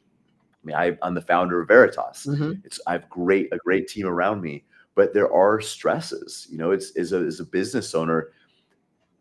I 0.63 0.67
mean, 0.67 0.77
I, 0.77 0.99
I'm 1.01 1.15
the 1.15 1.23
founder 1.23 1.63
of 1.63 1.69
Veritas. 1.69 2.27
Mhm. 2.27 2.61
It's 2.67 2.79
I 2.87 2.93
have 2.93 3.09
great 3.09 3.49
a 3.51 3.57
great 3.57 3.89
team 3.89 4.07
around 4.07 4.43
me, 4.43 4.67
but 4.95 5.15
there 5.15 5.33
are 5.33 5.63
stresses. 5.63 6.47
You 6.51 6.59
know, 6.59 6.71
it's 6.73 6.95
as 6.99 7.15
a 7.15 7.21
as 7.21 7.41
a 7.41 7.47
business 7.47 7.95
owner, 7.95 8.29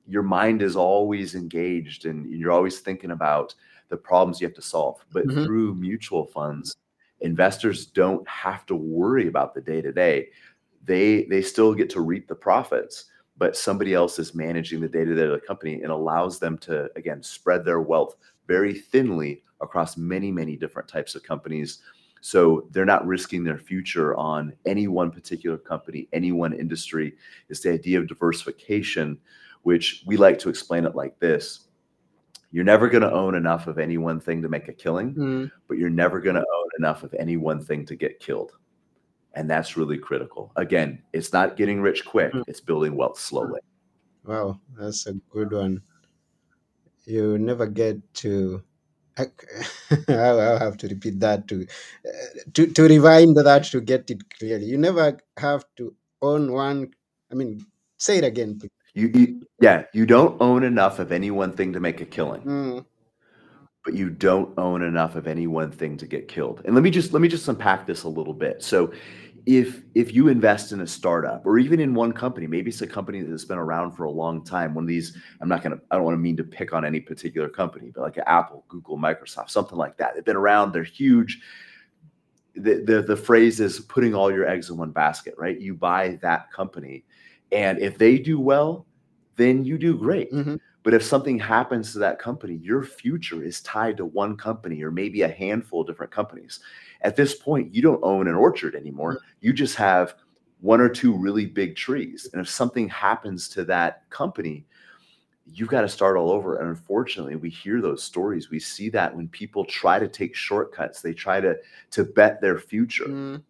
your 0.06 0.24
mind 0.24 0.62
is 0.62 0.76
always 0.76 1.36
engaged 1.36 2.06
and 2.06 2.30
you're 2.30 2.52
always 2.52 2.80
thinking 2.80 3.12
about 3.12 3.56
the 3.90 3.98
problems 3.98 4.42
you 4.42 4.48
have 4.48 4.56
to 4.56 4.62
solve. 4.62 5.00
But 5.14 5.26
Mhm. 5.26 5.44
through 5.46 5.76
mutual 5.76 6.26
funds, 6.26 6.76
investors 7.22 7.86
don't 7.86 8.28
have 8.28 8.66
to 8.68 8.76
worry 8.76 9.28
about 9.28 9.54
the 9.54 9.62
day 9.62 9.82
to 9.82 9.92
day. 9.92 10.30
They 10.86 11.26
they 11.26 11.42
still 11.42 11.74
get 11.74 11.90
to 11.92 12.02
reap 12.02 12.28
the 12.28 12.36
profits, 12.36 13.06
but 13.38 13.58
somebody 13.58 13.94
else 13.94 14.20
is 14.20 14.36
managing 14.36 14.82
the 14.82 14.88
day 14.88 15.06
to 15.06 15.16
day 15.16 15.24
of 15.24 15.32
the 15.32 15.40
company 15.40 15.82
and 15.82 15.92
allows 15.92 16.40
them 16.40 16.58
to 16.60 16.90
again 16.96 17.22
spread 17.22 17.66
their 17.66 17.82
wealth 17.82 18.16
very 18.48 18.74
thinly 18.74 19.44
across 19.62 19.98
many 19.98 20.32
many 20.32 20.56
different 20.56 20.88
types 20.88 21.16
of 21.16 21.24
companies. 21.24 21.80
So 22.22 22.68
they're 22.72 22.86
not 22.86 23.08
risking 23.08 23.44
their 23.44 23.58
future 23.58 24.16
on 24.16 24.54
any 24.66 24.88
one 24.88 25.10
particular 25.10 25.58
company, 25.58 26.10
any 26.12 26.32
one 26.32 26.54
industry. 26.54 27.14
It's 27.48 27.62
the 27.62 27.72
idea 27.72 28.00
of 28.00 28.08
diversification, 28.08 29.18
which 29.64 30.04
we 30.06 30.18
like 30.18 30.38
to 30.40 30.50
explain 30.50 30.86
it 30.86 30.96
like 30.96 31.18
this. 31.20 31.69
You're 32.52 32.64
never 32.64 32.90
going 32.90 33.04
to 33.04 33.12
own 33.12 33.36
enough 33.36 33.68
of 33.68 33.78
any 33.80 33.98
one 33.98 34.20
thing 34.20 34.42
to 34.42 34.50
make 34.50 34.68
a 34.68 34.74
killing 34.74 35.14
Mm. 35.16 35.52
but 35.68 35.78
you're 35.78 35.90
never 35.90 36.20
going 36.20 36.36
to 36.36 36.42
own 36.42 36.70
enough 36.80 37.04
of 37.04 37.14
any 37.14 37.38
one 37.38 37.64
thing 37.64 37.86
to 37.86 37.96
get 37.96 38.20
killed. 38.20 38.54
And 39.36 39.50
that's 39.50 39.78
really 39.78 39.98
critical. 39.98 40.52
Again, 40.56 41.04
it's 41.14 41.32
not 41.34 41.56
getting 41.58 41.82
rich 41.82 42.06
quick, 42.06 42.34
Mm. 42.34 42.44
it's 42.48 42.62
building 42.62 42.96
wealth 42.96 43.20
slowly. 43.20 43.62
Wow, 44.26 44.60
that's 44.78 45.08
a 45.08 45.14
good 45.32 45.52
one. 45.52 45.82
You 47.06 47.38
never 47.38 47.68
get 47.68 47.98
to. 48.16 48.64
I'll 50.08 50.60
have 50.60 50.78
to 50.78 50.88
repeat 50.88 51.20
that 51.20 51.48
to, 51.50 51.66
uh, 52.08 52.40
to 52.54 52.68
to 52.68 52.84
rewind 52.88 53.36
that 53.38 53.66
to 53.66 53.82
get 53.82 54.10
it 54.12 54.22
clearly. 54.38 54.66
You 54.66 54.78
never 54.78 55.18
have 55.38 55.66
to 55.78 55.94
own 56.22 56.52
one. 56.54 56.92
I 57.32 57.36
mean, 57.36 57.66
say 57.98 58.18
it 58.20 58.24
again, 58.24 58.58
please. 58.60 58.72
You, 58.94 59.12
you 59.14 59.42
yeah, 59.62 59.84
you 59.94 60.06
don't 60.06 60.42
own 60.42 60.64
enough 60.64 61.00
of 61.00 61.12
any 61.12 61.32
one 61.32 61.54
thing 61.54 61.74
to 61.74 61.80
make 61.80 62.02
a 62.02 62.06
killing, 62.06 62.42
Mm, 62.42 62.86
but 63.86 63.94
you 63.94 64.10
don't 64.10 64.58
own 64.58 64.82
enough 64.82 65.16
of 65.16 65.28
any 65.28 65.48
one 65.48 65.72
thing 65.72 65.98
to 65.98 66.06
get 66.06 66.28
killed. 66.28 66.62
And 66.66 66.76
let 66.76 66.84
me 66.84 66.90
just 66.92 67.14
let 67.14 67.22
me 67.22 67.28
just 67.28 67.48
unpack 67.48 67.86
this 67.86 68.04
a 68.04 68.10
little 68.10 68.34
bit. 68.34 68.64
So 68.64 68.92
if 69.46 69.82
if 69.96 70.14
you 70.14 70.28
invest 70.28 70.72
in 70.72 70.82
a 70.82 70.88
startup 70.88 71.46
or 71.46 71.58
even 71.58 71.80
in 71.80 71.94
one 71.94 72.12
company, 72.12 72.46
maybe 72.48 72.70
it's 72.70 72.82
a 72.82 72.88
company 72.88 73.22
that's 73.22 73.46
been 73.46 73.58
around 73.58 73.94
for 73.94 74.04
a 74.04 74.12
long 74.12 74.44
time, 74.44 74.74
one 74.74 74.84
of 74.84 74.88
these, 74.88 75.18
I'm 75.42 75.50
not 75.50 75.64
gonna, 75.64 75.80
I 75.90 75.96
don't 75.96 76.06
want 76.06 76.16
to 76.16 76.20
mean 76.20 76.38
to 76.38 76.44
pick 76.44 76.74
on 76.74 76.86
any 76.86 77.00
particular 77.00 77.50
company, 77.50 77.92
but 77.94 78.02
like 78.02 78.18
Apple, 78.28 78.66
Google, 78.68 78.98
Microsoft, 78.98 79.50
something 79.50 79.78
like 79.78 79.98
that. 79.98 80.14
They've 80.14 80.26
been 80.26 80.36
around, 80.36 80.72
they're 80.74 80.84
huge. 80.84 81.42
The, 82.56 82.84
the 82.86 83.02
the 83.02 83.16
phrase 83.16 83.60
is 83.60 83.80
putting 83.80 84.14
all 84.14 84.32
your 84.32 84.48
eggs 84.48 84.70
in 84.70 84.78
one 84.78 84.92
basket, 84.92 85.36
right? 85.38 85.60
You 85.60 85.74
buy 85.74 86.20
that 86.22 86.52
company, 86.52 87.06
and 87.52 87.80
if 87.80 87.98
they 87.98 88.18
do 88.18 88.40
well, 88.40 88.86
then 89.36 89.64
you 89.64 89.78
do 89.78 89.98
great. 89.98 90.32
mhm, 90.32 90.60
But 90.84 90.94
if 90.94 91.04
something 91.04 91.40
happens 91.40 91.94
to 91.94 92.00
that 92.00 92.20
company, 92.20 92.56
your 92.56 92.84
future 92.84 93.44
is 93.44 93.62
tied 93.62 93.98
to 93.98 94.06
one 94.06 94.36
company 94.38 94.82
or 94.84 94.92
maybe 94.92 95.22
a 95.24 95.28
handful 95.28 95.82
of 95.82 95.88
different 95.88 96.12
companies. 96.12 96.60
At 97.02 97.16
this 97.16 97.36
point, 97.36 97.74
you 97.74 97.82
don't 97.82 98.04
own 98.04 98.28
an 98.28 98.36
orchard 98.36 98.76
anymore. 98.76 99.20
You 99.42 99.54
just 99.54 99.76
have 99.76 100.16
one 100.62 100.82
or 100.82 100.90
two 100.90 101.16
really 101.16 101.46
big 101.46 101.76
trees. 101.76 102.30
And 102.34 102.42
if 102.42 102.50
something 102.50 102.90
happens 102.90 103.48
to 103.50 103.64
that 103.66 104.10
company, 104.10 104.66
you've 105.46 105.70
got 105.70 105.82
to 105.82 105.90
start 105.90 106.18
all 106.18 106.32
over. 106.32 106.58
And 106.58 106.70
unfortunately, 106.70 107.36
we 107.36 107.50
hear 107.50 107.82
those 107.82 108.04
stories. 108.04 108.50
We 108.50 108.60
see 108.60 108.90
that 108.90 109.16
when 109.16 109.28
people 109.30 109.66
try 109.66 110.00
to 110.00 110.08
take 110.08 110.36
shortcuts, 110.36 111.02
they 111.02 111.14
try 111.14 111.42
to 111.42 111.58
to 111.92 112.04
bet 112.04 112.42
their 112.42 112.60
future 112.60 113.06
mm, 113.08 113.42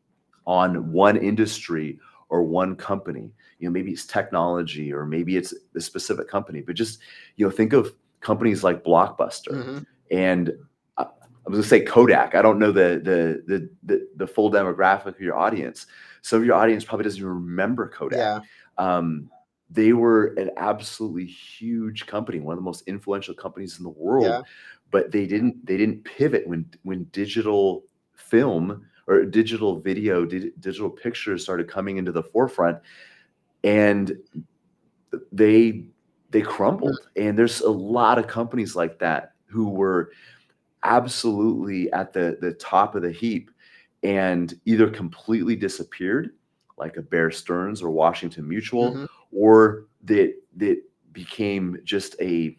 on 0.45 0.91
one 0.91 1.17
industry 1.17 1.99
or 2.29 2.43
one 2.43 2.75
company. 2.75 3.33
You 3.59 3.67
know, 3.67 3.71
maybe 3.71 3.91
it's 3.91 4.05
technology 4.05 4.93
or 4.93 5.05
maybe 5.05 5.35
it's 5.35 5.53
a 5.75 5.81
specific 5.81 6.27
company, 6.27 6.61
but 6.61 6.75
just, 6.75 6.99
you 7.35 7.45
know, 7.45 7.51
think 7.51 7.73
of 7.73 7.93
companies 8.21 8.63
like 8.63 8.83
Blockbuster 8.83 9.51
mhm, 9.51 9.85
and 10.11 10.53
I 10.97 11.03
I 11.03 11.49
was 11.49 11.57
gonna 11.57 11.63
say 11.63 11.81
Kodak. 11.81 12.35
I 12.35 12.41
don't 12.41 12.59
know 12.59 12.71
the 12.71 13.01
the 13.03 13.43
the 13.47 13.69
the, 13.83 14.07
the 14.15 14.27
full 14.27 14.51
demographic 14.51 15.07
of 15.07 15.21
your 15.21 15.37
audience. 15.37 15.87
Some 16.21 16.39
of 16.39 16.45
your 16.45 16.55
audience 16.55 16.83
probably 16.83 17.05
doesn't 17.05 17.19
even 17.19 17.29
remember 17.29 17.87
Kodak. 17.87 18.17
Yeah. 18.17 18.39
Um, 18.77 19.29
they 19.69 19.93
were 19.93 20.33
an 20.35 20.49
absolutely 20.57 21.25
huge 21.25 22.07
company, 22.07 22.39
one 22.39 22.53
of 22.53 22.59
the 22.59 22.63
most 22.63 22.87
influential 22.87 23.35
companies 23.35 23.77
in 23.77 23.83
the 23.83 23.89
world. 23.89 24.25
Yeah. 24.25 24.41
But 24.91 25.11
they 25.11 25.27
didn't 25.27 25.65
they 25.65 25.77
didn't 25.77 26.03
pivot 26.03 26.47
when 26.47 26.65
when 26.83 27.03
digital 27.11 27.83
film 28.15 28.85
or 29.09 29.25
digital 29.25 29.79
video, 29.79 30.25
di- 30.25 30.51
digital 30.61 30.89
pictures 30.89 31.43
started 31.43 31.67
coming 31.69 31.97
into 31.97 32.13
the 32.13 32.23
forefront, 32.23 32.79
and 33.63 34.17
they 35.31 35.85
they 36.31 36.41
crumbled. 36.41 36.99
And 37.15 37.37
there's 37.37 37.61
a 37.61 37.69
lot 37.71 38.19
of 38.19 38.27
companies 38.27 38.75
like 38.75 38.99
that 38.99 39.33
who 39.47 39.69
were 39.69 40.11
absolutely 40.83 41.91
at 41.91 42.13
the 42.13 42.37
the 42.41 42.53
top 42.53 42.95
of 42.95 43.01
the 43.01 43.11
heap 43.11 43.51
and 44.03 44.59
either 44.65 44.89
completely 44.89 45.55
disappeared 45.55 46.31
like 46.77 46.95
a 46.97 47.01
bear 47.01 47.31
stearns 47.31 47.81
or 47.81 47.89
washington 47.91 48.47
mutual 48.47 48.93
mhm, 48.93 49.07
or 49.33 49.87
that 50.03 50.33
that 50.55 50.81
became 51.11 51.77
just 51.83 52.15
a 52.21 52.57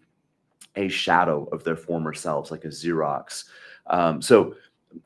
a 0.76 0.88
shadow 0.88 1.44
of 1.52 1.64
their 1.64 1.76
former 1.76 2.12
selves 2.12 2.50
like 2.50 2.64
a 2.66 2.68
xerox 2.68 3.44
um, 3.86 4.20
so 4.20 4.54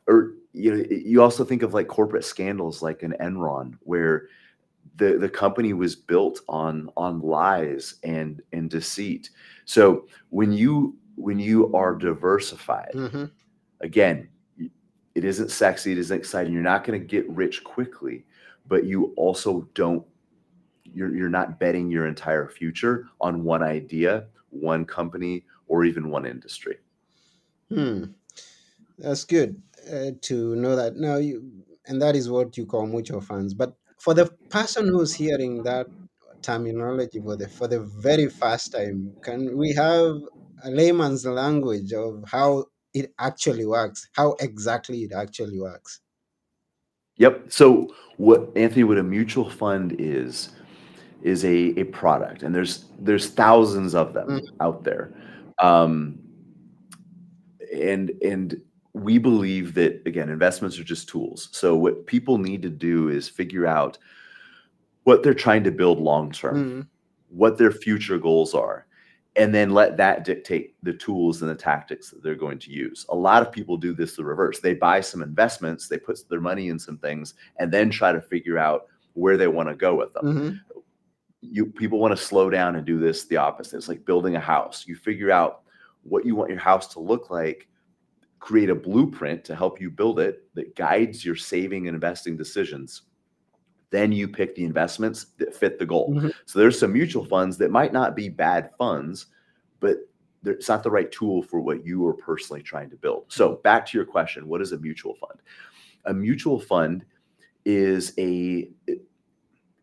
or 0.06 0.34
you 0.52 0.74
know 0.74 0.84
you 0.90 1.22
also 1.22 1.44
think 1.44 1.62
of 1.62 1.74
like 1.74 1.88
corporate 1.88 2.24
scandals 2.24 2.82
like 2.82 3.02
an 3.02 3.14
enron 3.20 3.76
where 3.80 4.28
the 4.96 5.18
the 5.18 5.28
company 5.28 5.72
was 5.72 5.96
built 5.96 6.40
on 6.48 6.90
on 6.96 7.20
lies 7.20 7.96
and 8.04 8.42
and 8.52 8.70
deceit. 8.70 9.30
So 9.64 10.06
when 10.30 10.52
you 10.52 10.96
when 11.16 11.38
you 11.38 11.72
are 11.74 11.94
diversified 11.94 12.92
mhm, 12.94 13.30
again 13.80 14.28
it 15.14 15.24
isn't 15.24 15.50
sexy 15.50 15.92
it 15.92 15.98
isn't 15.98 16.18
exciting 16.18 16.52
you're 16.52 16.62
not 16.62 16.82
going 16.82 16.98
to 16.98 17.06
get 17.06 17.28
rich 17.30 17.62
quickly 17.62 18.24
but 18.66 18.84
you 18.84 19.14
also 19.16 19.68
don't 19.74 20.04
you're, 20.82 21.14
you're 21.14 21.28
not 21.28 21.60
betting 21.60 21.88
your 21.88 22.06
entire 22.06 22.48
future 22.48 23.06
on 23.20 23.44
one 23.44 23.62
idea 23.62 24.26
one 24.50 24.84
company 24.84 25.44
or 25.66 25.84
even 25.84 26.10
one 26.10 26.26
industry. 26.26 26.78
Hmm. 27.68 28.04
That's 28.98 29.24
good 29.24 29.60
uh, 29.92 30.12
to 30.22 30.56
know 30.56 30.76
that. 30.76 30.96
Now 30.96 31.16
you, 31.16 31.64
and 31.86 32.00
that 32.02 32.16
is 32.16 32.30
what 32.30 32.56
you 32.56 32.66
call 32.66 32.86
mutual 32.86 33.20
funds. 33.20 33.54
But 33.54 33.74
for 33.98 34.14
the 34.14 34.26
person 34.50 34.88
who's 34.88 35.14
hearing 35.14 35.62
that 35.64 35.86
terminology 36.42 37.20
for 37.20 37.36
the 37.36 37.48
for 37.48 37.68
the 37.68 37.80
very 37.80 38.28
first 38.28 38.72
time, 38.72 39.14
can 39.22 39.56
we 39.56 39.72
have 39.74 40.16
a 40.64 40.70
layman's 40.70 41.24
language 41.26 41.92
of 41.92 42.24
how 42.26 42.66
it 42.94 43.12
actually 43.18 43.66
works? 43.66 44.08
How 44.12 44.36
exactly 44.40 45.04
it 45.04 45.12
actually 45.12 45.60
works? 45.60 46.00
yep 47.16 47.44
so 47.50 47.94
what 48.16 48.50
anthony 48.56 48.84
what 48.84 48.98
a 48.98 49.02
mutual 49.02 49.48
fund 49.50 49.94
is 49.98 50.50
is 51.22 51.44
a, 51.44 51.78
a 51.80 51.84
product 51.84 52.42
and 52.42 52.54
there's 52.54 52.86
there's 52.98 53.28
thousands 53.30 53.94
of 53.94 54.14
them 54.14 54.28
Mm. 54.28 54.40
out 54.60 54.84
there 54.84 55.12
um, 55.60 56.18
and 57.72 58.10
and 58.22 58.60
we 58.94 59.18
believe 59.18 59.74
that 59.74 60.00
again 60.06 60.30
investments 60.30 60.78
are 60.78 60.84
just 60.84 61.08
tools 61.08 61.48
so 61.52 61.76
what 61.76 62.06
people 62.06 62.38
need 62.38 62.62
to 62.62 62.70
do 62.70 63.08
is 63.08 63.28
figure 63.28 63.66
out 63.66 63.98
what 65.02 65.22
they're 65.22 65.34
trying 65.34 65.64
to 65.64 65.70
build 65.70 65.98
long 66.00 66.30
term 66.32 66.56
Mm, 66.56 66.86
what 67.28 67.58
their 67.58 67.72
future 67.72 68.18
goals 68.18 68.54
are, 68.54 68.86
and 69.34 69.52
then 69.52 69.70
let 69.70 69.96
that 69.96 70.24
dictate 70.24 70.76
the 70.84 70.92
tools 70.92 71.42
and 71.42 71.50
the 71.50 71.54
tactics 71.54 72.10
that 72.10 72.22
they're 72.22 72.36
going 72.36 72.60
to 72.60 72.70
use. 72.70 73.04
A 73.08 73.16
lot 73.16 73.42
of 73.42 73.50
people 73.50 73.76
do 73.76 73.92
this 73.92 74.14
the 74.14 74.24
reverse. 74.24 74.60
They 74.60 74.74
buy 74.74 75.00
some 75.00 75.20
investments, 75.20 75.88
they 75.88 75.98
put 75.98 76.20
their 76.28 76.40
money 76.40 76.68
in 76.68 76.78
some 76.78 76.96
things, 76.98 77.34
and 77.58 77.72
then 77.72 77.90
try 77.90 78.12
to 78.12 78.20
figure 78.20 78.56
out 78.58 78.86
where 79.14 79.36
they 79.36 79.48
want 79.48 79.68
to 79.68 79.74
go 79.74 79.96
with 79.96 80.12
them. 80.14 80.24
hmm 80.24 80.82
You 81.40 81.66
people 81.66 81.98
want 81.98 82.16
to 82.16 82.24
slow 82.24 82.48
down 82.50 82.76
and 82.76 82.86
do 82.86 82.98
this 82.98 83.24
the 83.26 83.36
opposite. 83.36 83.76
It's 83.76 83.88
like 83.88 84.04
building 84.06 84.36
a 84.36 84.40
house. 84.40 84.86
You 84.86 84.94
figure 84.94 85.32
out 85.32 85.62
what 86.04 86.24
you 86.24 86.36
want 86.36 86.50
your 86.50 86.60
house 86.60 86.86
to 86.94 87.00
look 87.00 87.30
like, 87.30 87.68
create 88.44 88.68
a 88.68 88.74
blueprint 88.74 89.42
to 89.42 89.54
help 89.54 89.80
you 89.80 89.90
build 89.90 90.20
it 90.20 90.46
that 90.52 90.76
guides 90.76 91.24
your 91.24 91.34
saving 91.34 91.88
and 91.88 91.94
investing 91.94 92.36
decisions. 92.36 93.04
Then 93.88 94.12
you 94.12 94.28
pick 94.28 94.54
the 94.54 94.66
investments 94.66 95.28
that 95.38 95.54
fit 95.54 95.78
the 95.78 95.86
goal. 95.86 96.12
Mhm. 96.12 96.30
So 96.44 96.58
there's 96.58 96.78
some 96.78 96.92
mutual 96.92 97.24
funds 97.24 97.56
that 97.56 97.70
might 97.70 97.90
not 97.90 98.14
be 98.14 98.28
bad 98.28 98.70
funds, 98.76 99.28
but 99.80 99.96
it's 100.44 100.68
not 100.68 100.82
the 100.82 100.90
right 100.90 101.10
tool 101.10 101.42
for 101.42 101.62
what 101.62 101.86
you 101.86 102.06
are 102.06 102.12
personally 102.12 102.62
trying 102.62 102.90
to 102.90 102.98
build. 102.98 103.24
So 103.28 103.62
back 103.64 103.86
to 103.86 103.96
your 103.96 104.04
question, 104.04 104.46
what 104.46 104.60
is 104.60 104.72
a 104.72 104.78
mutual 104.78 105.14
fund? 105.14 105.40
A 106.04 106.12
mutual 106.12 106.60
fund 106.60 107.06
is 107.64 108.12
a 108.18 108.70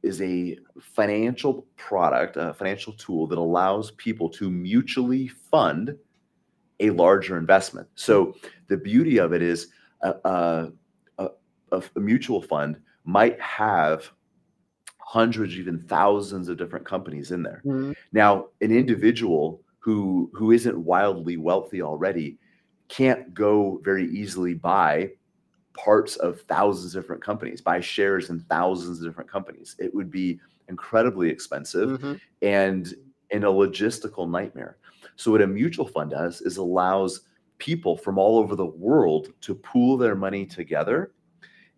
is 0.03 0.21
a 0.21 0.59
financial 0.79 1.65
product, 1.77 2.37
a 2.37 2.53
financial 2.53 2.93
tool 2.93 3.25
that 3.25 3.39
allows 3.39 3.89
people 3.91 4.29
to 4.29 4.51
mutually 4.51 5.27
fund 5.27 5.97
a 6.81 6.89
larger 6.89 7.37
investment. 7.37 7.87
So 7.95 8.35
the 8.67 8.77
beauty 8.77 9.17
of 9.19 9.33
it 9.33 9.41
is 9.41 9.69
a, 10.01 10.15
a, 10.25 10.71
a, 11.71 11.83
a 11.95 11.99
mutual 11.99 12.41
fund 12.41 12.81
might 13.05 13.39
have 13.39 14.11
hundreds, 14.99 15.55
even 15.57 15.79
thousands 15.87 16.49
of 16.49 16.57
different 16.57 16.85
companies 16.85 17.31
in 17.31 17.43
there. 17.43 17.61
hmm 17.63 17.91
Now, 18.11 18.47
an 18.61 18.71
individual 18.71 19.61
who 19.79 20.29
who 20.33 20.51
isn't 20.51 20.77
wildly 20.77 21.37
wealthy 21.37 21.81
already 21.81 22.37
can't 22.87 23.33
go 23.33 23.79
very 23.83 24.05
easily 24.11 24.53
buy 24.53 25.11
parts 25.73 26.17
of 26.17 26.41
thousands 26.41 26.95
of 26.95 27.03
different 27.03 27.23
companies, 27.23 27.61
buy 27.61 27.79
shares 27.79 28.29
in 28.29 28.41
thousands 28.41 28.99
of 28.99 29.05
different 29.05 29.29
companies. 29.29 29.75
It 29.79 29.93
would 29.93 30.11
be 30.11 30.39
incredibly 30.67 31.29
expensive 31.29 32.01
hmm 32.01 32.13
and 32.41 32.93
and 33.31 33.43
a 33.43 33.47
logistical 33.47 34.29
nightmare. 34.29 34.77
So 35.21 35.31
what 35.31 35.41
a 35.41 35.47
mutual 35.47 35.87
fund 35.87 36.11
does 36.11 36.41
is 36.41 36.57
allows 36.57 37.21
people 37.59 37.95
from 37.95 38.17
all 38.17 38.39
over 38.39 38.55
the 38.55 38.65
world 38.65 39.29
to 39.41 39.53
pool 39.53 39.95
their 39.95 40.15
money 40.15 40.47
together 40.47 41.11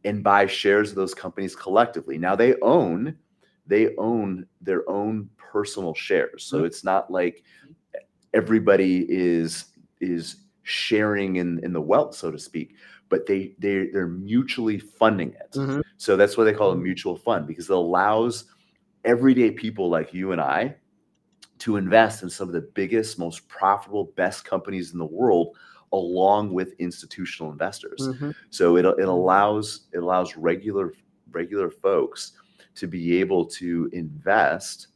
and 0.05 0.23
buy 0.23 0.47
shares 0.47 0.91
of 0.91 0.95
those 0.95 1.13
companies 1.13 1.55
collectively. 1.55 2.17
Now 2.17 2.35
they 2.35 2.55
own 2.61 3.17
they 3.67 3.95
own 3.97 4.45
their 4.61 4.89
own 4.89 5.29
personal 5.37 5.93
shares. 5.93 6.45
So 6.45 6.61
Mhm. 6.61 6.65
it's 6.67 6.83
not 6.85 7.11
like 7.11 7.43
everybody 8.33 9.05
is 9.09 9.65
is 10.01 10.37
sharing 10.63 11.35
in 11.37 11.59
in 11.63 11.73
the 11.73 11.81
wealth 11.81 12.15
so 12.15 12.31
to 12.31 12.39
speak, 12.39 12.75
but 13.09 13.25
they 13.25 13.55
they 13.59 13.87
they're 13.87 14.07
mutually 14.07 14.79
funding 14.79 15.33
it. 15.33 15.55
hmm 15.55 15.81
So 15.97 16.15
that's 16.17 16.37
what 16.37 16.45
they 16.45 16.53
call 16.53 16.71
a 16.71 16.77
mutual 16.77 17.17
fund 17.17 17.47
because 17.47 17.69
it 17.69 17.75
allows 17.75 18.45
everyday 19.05 19.51
people 19.51 19.89
like 19.89 20.13
you 20.13 20.31
and 20.31 20.41
I 20.41 20.75
to 21.63 21.77
invest 21.77 22.23
in 22.23 22.29
some 22.29 22.49
of 22.49 22.53
the 22.53 22.69
biggest, 22.73 23.17
most 23.17 23.47
profitable, 23.47 24.11
best 24.17 24.43
companies 24.43 24.91
in 24.91 24.99
the 24.99 25.05
world, 25.05 25.55
along 25.93 26.51
with 26.51 26.73
institutional 26.79 27.51
investors. 27.53 28.09
hmm 28.19 28.31
So 28.49 28.75
it, 28.75 28.85
it 28.85 29.07
allows 29.07 29.87
it 29.93 29.99
allows 29.99 30.35
regular 30.35 30.93
regular 31.31 31.69
folks 31.69 32.33
to 32.75 32.87
be 32.87 33.19
able 33.21 33.45
to 33.45 33.89
invest 33.93 34.87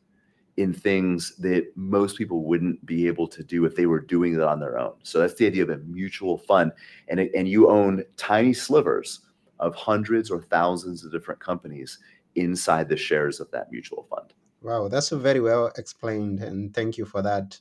in 0.58 0.74
things 0.74 1.38
that 1.38 1.72
most 1.76 2.18
people 2.18 2.44
wouldn't 2.44 2.84
be 2.86 3.08
able 3.08 3.28
to 3.30 3.44
do 3.44 3.64
if 3.64 3.76
they 3.76 3.86
were 3.86 4.02
doing 4.02 4.34
it 4.34 4.42
on 4.42 4.60
their 4.60 4.78
own. 4.78 4.96
So 5.04 5.20
that's 5.20 5.36
the 5.36 5.46
idea 5.46 5.64
of 5.64 5.70
a 5.70 5.78
mutual 5.78 6.38
fund, 6.38 6.74
and 7.08 7.20
it, 7.20 7.32
and 7.34 7.48
you 7.48 7.70
own 7.70 8.04
tiny 8.18 8.54
slivers 8.54 9.22
of 9.60 9.74
hundreds 9.76 10.30
or 10.30 10.42
thousands 10.42 11.06
of 11.06 11.14
different 11.14 11.40
companies 11.40 12.00
inside 12.36 12.90
the 12.90 12.98
shares 12.98 13.40
of 13.40 13.50
that 13.52 13.72
mutual 13.72 14.06
fund. 14.10 14.34
Wow, 14.62 14.88
that's 14.88 15.10
very 15.10 15.40
well 15.40 15.72
explained, 15.78 16.42
and 16.42 16.72
thank 16.74 16.98
you 16.98 17.06
for 17.06 17.22
that. 17.24 17.60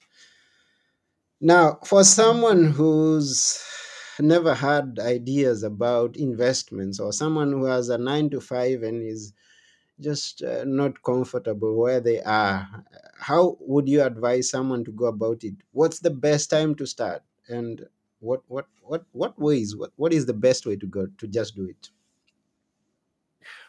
Now, 1.41 1.79
for 1.85 2.05
someone 2.05 2.73
who's 2.73 3.59
never 4.21 4.55
had 4.55 4.99
ideas 5.01 5.63
about 5.63 6.17
investments, 6.17 7.01
or 7.01 7.13
someone 7.13 7.53
who 7.53 7.65
has 7.65 7.89
a 7.89 7.97
nine 7.99 8.29
to 8.31 8.41
five 8.41 8.83
and 8.83 9.03
is 9.03 9.33
just 10.01 10.43
uh, 10.43 10.65
not 10.65 11.03
comfortable 11.03 11.77
where 11.77 12.01
they 12.01 12.23
are, 12.23 12.69
how 13.19 13.57
would 13.61 13.89
you 13.89 14.03
advise 14.03 14.51
someone 14.51 14.85
to 14.85 14.93
go 14.93 15.07
about 15.07 15.45
it? 15.45 15.55
What's 15.73 16.01
the 16.01 16.11
best 16.11 16.51
time 16.51 16.75
to 16.77 16.87
start, 16.87 17.23
and 17.49 17.87
what 18.21 18.43
what 18.49 18.67
what 18.83 19.05
what 19.13 19.39
ways? 19.39 19.77
What 19.77 19.93
what 19.97 20.13
is 20.13 20.27
the 20.27 20.35
best 20.49 20.67
way 20.67 20.77
to 20.77 20.87
go 20.87 21.07
to 21.19 21.27
just 21.29 21.57
do 21.57 21.67
it? 21.67 21.91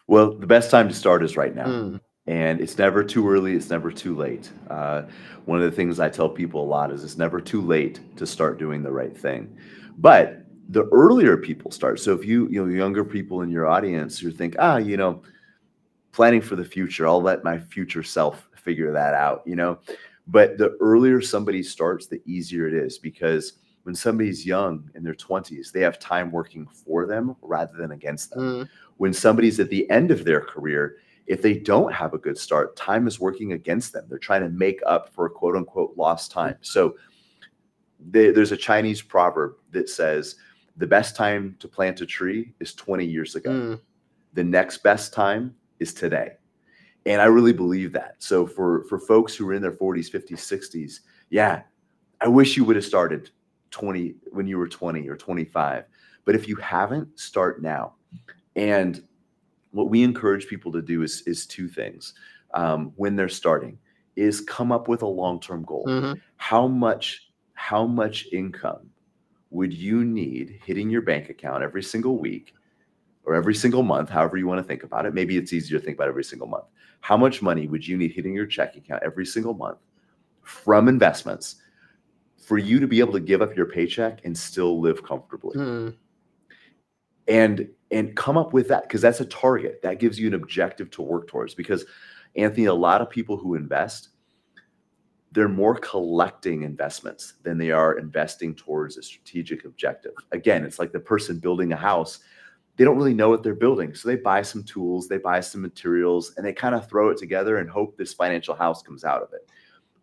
Well, 0.07 0.33
the 0.33 0.47
best 0.47 0.71
time 0.71 0.87
to 0.89 0.93
start 0.95 1.23
is 1.23 1.37
right 1.37 1.53
now. 1.55 1.67
Mm, 1.67 1.99
and 2.27 2.59
it's 2.59 2.77
never 2.77 3.03
too 3.03 3.27
early 3.29 3.53
it's 3.53 3.69
never 3.69 3.91
too 3.91 4.15
late. 4.15 4.51
Uh, 4.69 5.03
one 5.45 5.61
of 5.61 5.69
the 5.69 5.75
things 5.75 5.99
i 5.99 6.09
tell 6.09 6.29
people 6.29 6.61
a 6.61 6.65
lot 6.65 6.91
is 6.91 7.03
it's 7.03 7.17
never 7.17 7.39
too 7.39 7.61
late 7.61 7.99
to 8.17 8.27
start 8.27 8.59
doing 8.59 8.83
the 8.83 8.91
right 8.91 9.17
thing. 9.17 9.55
But 9.97 10.43
the 10.69 10.85
earlier 10.91 11.37
people 11.37 11.71
start. 11.71 11.99
So 11.99 12.13
if 12.13 12.25
you 12.25 12.47
you 12.49 12.63
know 12.63 12.71
younger 12.71 13.05
people 13.05 13.41
in 13.41 13.49
your 13.49 13.67
audience 13.67 14.19
who 14.19 14.31
think 14.31 14.55
ah 14.59 14.77
you 14.77 14.97
know 14.97 15.23
planning 16.11 16.41
for 16.41 16.55
the 16.55 16.65
future 16.65 17.07
i'll 17.07 17.21
let 17.21 17.43
my 17.43 17.59
future 17.59 18.03
self 18.03 18.49
figure 18.55 18.91
that 18.91 19.13
out 19.13 19.43
you 19.45 19.55
know? 19.55 19.79
But 20.29 20.57
the 20.57 20.75
earlier 20.81 21.21
somebody 21.21 21.63
starts 21.63 22.07
the 22.07 22.21
easier 22.25 22.67
it 22.67 22.73
is 22.73 22.97
because 22.97 23.53
when 23.83 23.95
somebody's 23.95 24.45
young 24.45 24.91
in 24.95 25.03
their 25.03 25.15
20s 25.15 25.71
they 25.71 25.79
have 25.79 25.99
time 25.99 26.31
working 26.31 26.67
for 26.67 27.05
them 27.05 27.37
rather 27.41 27.77
than 27.77 27.91
against 27.91 28.31
them. 28.31 28.41
Mm, 28.41 28.69
when 28.97 29.13
somebody's 29.13 29.59
at 29.61 29.69
the 29.69 29.89
end 29.89 30.11
of 30.11 30.25
their 30.25 30.41
career, 30.41 30.97
if 31.27 31.41
they 31.41 31.53
don't 31.53 31.93
have 31.93 32.13
a 32.13 32.17
good 32.17 32.37
start, 32.37 32.75
time 32.75 33.05
is 33.05 33.19
working 33.19 33.51
against 33.53 33.93
them. 33.93 34.05
They're 34.09 34.17
trying 34.17 34.41
to 34.41 34.49
make 34.49 34.81
up 34.85 35.13
for 35.13 35.29
quote 35.29 35.55
unquote 35.55 35.95
lost 35.97 36.31
time. 36.31 36.55
So 36.61 36.95
there- 37.99 38.31
there's 38.31 38.51
a 38.51 38.57
Chinese 38.57 39.01
proverb 39.01 39.55
that 39.71 39.89
says 39.89 40.35
the 40.77 40.87
best 40.87 41.15
time 41.15 41.55
to 41.59 41.67
plant 41.67 42.01
a 42.01 42.05
tree 42.05 42.53
is 42.59 42.73
20 42.73 43.05
years 43.05 43.35
ago. 43.35 43.49
mm, 43.49 43.81
The 44.33 44.43
next 44.43 44.83
best 44.83 45.13
time 45.13 45.55
is 45.79 45.93
today. 45.93 46.37
And 47.05 47.21
I 47.21 47.25
really 47.25 47.53
believe 47.53 47.93
that. 47.93 48.15
So 48.19 48.45
for 48.45 48.83
for 48.83 48.99
folks 48.99 49.33
who 49.35 49.47
are 49.49 49.53
in 49.53 49.61
their 49.61 49.71
40s, 49.71 50.09
50s, 50.09 50.41
60s, 50.41 51.01
yeah, 51.29 51.63
I 52.21 52.27
wish 52.27 52.55
you 52.57 52.63
would 52.65 52.75
have 52.75 52.85
started 52.85 53.31
20 53.71 54.15
when 54.31 54.47
you 54.47 54.57
were 54.57 54.67
20 54.67 55.07
or 55.09 55.15
25. 55.15 55.85
But 56.25 56.35
if 56.35 56.47
you 56.47 56.55
haven't, 56.57 57.19
start 57.19 57.61
now. 57.61 57.95
And 58.55 59.06
what 59.71 59.89
we 59.89 60.03
encourage 60.03 60.47
people 60.47 60.71
to 60.71 60.81
do 60.81 61.03
is 61.03 61.21
is 61.27 61.45
two 61.45 61.67
things 61.67 62.13
um, 62.53 62.91
when 62.95 63.15
they're 63.15 63.29
starting 63.29 63.77
is 64.15 64.41
come 64.41 64.71
up 64.71 64.87
with 64.87 65.01
a 65.03 65.07
long-term 65.07 65.63
goal. 65.63 65.85
Mhm, 65.87 66.19
how 66.37 66.67
much 66.67 67.31
how 67.53 67.85
much 67.85 68.27
income 68.31 68.89
would 69.49 69.73
you 69.73 70.03
need 70.03 70.59
hitting 70.65 70.89
your 70.89 71.01
bank 71.01 71.29
account 71.29 71.63
every 71.63 71.83
single 71.83 72.17
week 72.17 72.53
or 73.23 73.35
every 73.35 73.55
single 73.55 73.83
month 73.83 74.09
however 74.09 74.37
you 74.37 74.47
want 74.47 74.59
to 74.59 74.63
think 74.63 74.83
about 74.83 75.05
it? 75.05 75.13
Maybe 75.13 75.37
it's 75.37 75.53
easier 75.53 75.79
to 75.79 75.85
think 75.85 75.97
about 75.97 76.07
every 76.07 76.23
single 76.23 76.47
month. 76.47 76.65
How 77.01 77.17
much 77.17 77.41
money 77.41 77.67
would 77.67 77.87
you 77.87 77.97
need 77.97 78.11
hitting 78.11 78.33
your 78.33 78.45
checking 78.45 78.83
account 78.83 79.03
every 79.03 79.25
single 79.25 79.53
month 79.53 79.77
from 80.43 80.87
investments 80.87 81.55
for 82.37 82.57
you 82.57 82.79
to 82.79 82.87
be 82.87 82.99
able 82.99 83.13
to 83.13 83.19
give 83.19 83.41
up 83.41 83.55
your 83.55 83.65
paycheck 83.65 84.23
and 84.25 84.37
still 84.37 84.79
live 84.79 85.03
comfortably? 85.03 85.57
Mm, 85.57 85.95
and 87.27 87.67
and 87.91 88.15
come 88.15 88.37
up 88.37 88.53
with 88.53 88.67
that 88.67 88.83
because 88.83 89.01
that's 89.01 89.21
a 89.21 89.25
target. 89.25 89.81
That 89.81 89.99
gives 89.99 90.19
you 90.19 90.27
an 90.27 90.33
objective 90.33 90.89
to 90.91 91.01
work 91.01 91.27
towards 91.27 91.53
because 91.53 91.85
anthony 92.35 92.65
a 92.65 92.73
lot 92.73 93.01
of 93.01 93.09
people 93.09 93.37
who 93.37 93.55
invest 93.55 94.09
they're 95.31 95.49
more 95.49 95.75
collecting 95.75 96.63
investments 96.63 97.33
than 97.43 97.57
they 97.57 97.71
are 97.71 97.97
investing 97.97 98.55
towards 98.55 98.97
a 98.97 99.03
strategic 99.03 99.65
objective. 99.65 100.13
Again 100.31 100.63
it's 100.63 100.79
like 100.79 100.91
the 100.91 100.99
person 100.99 101.39
building 101.39 101.73
a 101.73 101.77
house 101.77 102.19
they 102.75 102.83
don't 102.83 102.97
really 102.97 103.13
know 103.13 103.29
what 103.29 103.41
they're 103.41 103.55
building 103.55 103.95
so 103.95 104.07
they 104.07 104.15
buy 104.17 104.41
some 104.41 104.63
tools 104.63 105.07
they 105.07 105.17
buy 105.17 105.39
some 105.39 105.61
materials 105.61 106.33
and 106.37 106.45
they 106.45 106.53
kind 106.53 106.75
of 106.75 106.87
throw 106.87 107.09
it 107.09 107.17
together 107.17 107.57
and 107.57 107.69
hope 107.69 107.97
this 107.97 108.13
financial 108.13 108.53
house 108.55 108.81
comes 108.83 109.03
out 109.03 109.21
of 109.23 109.33
it. 109.33 109.49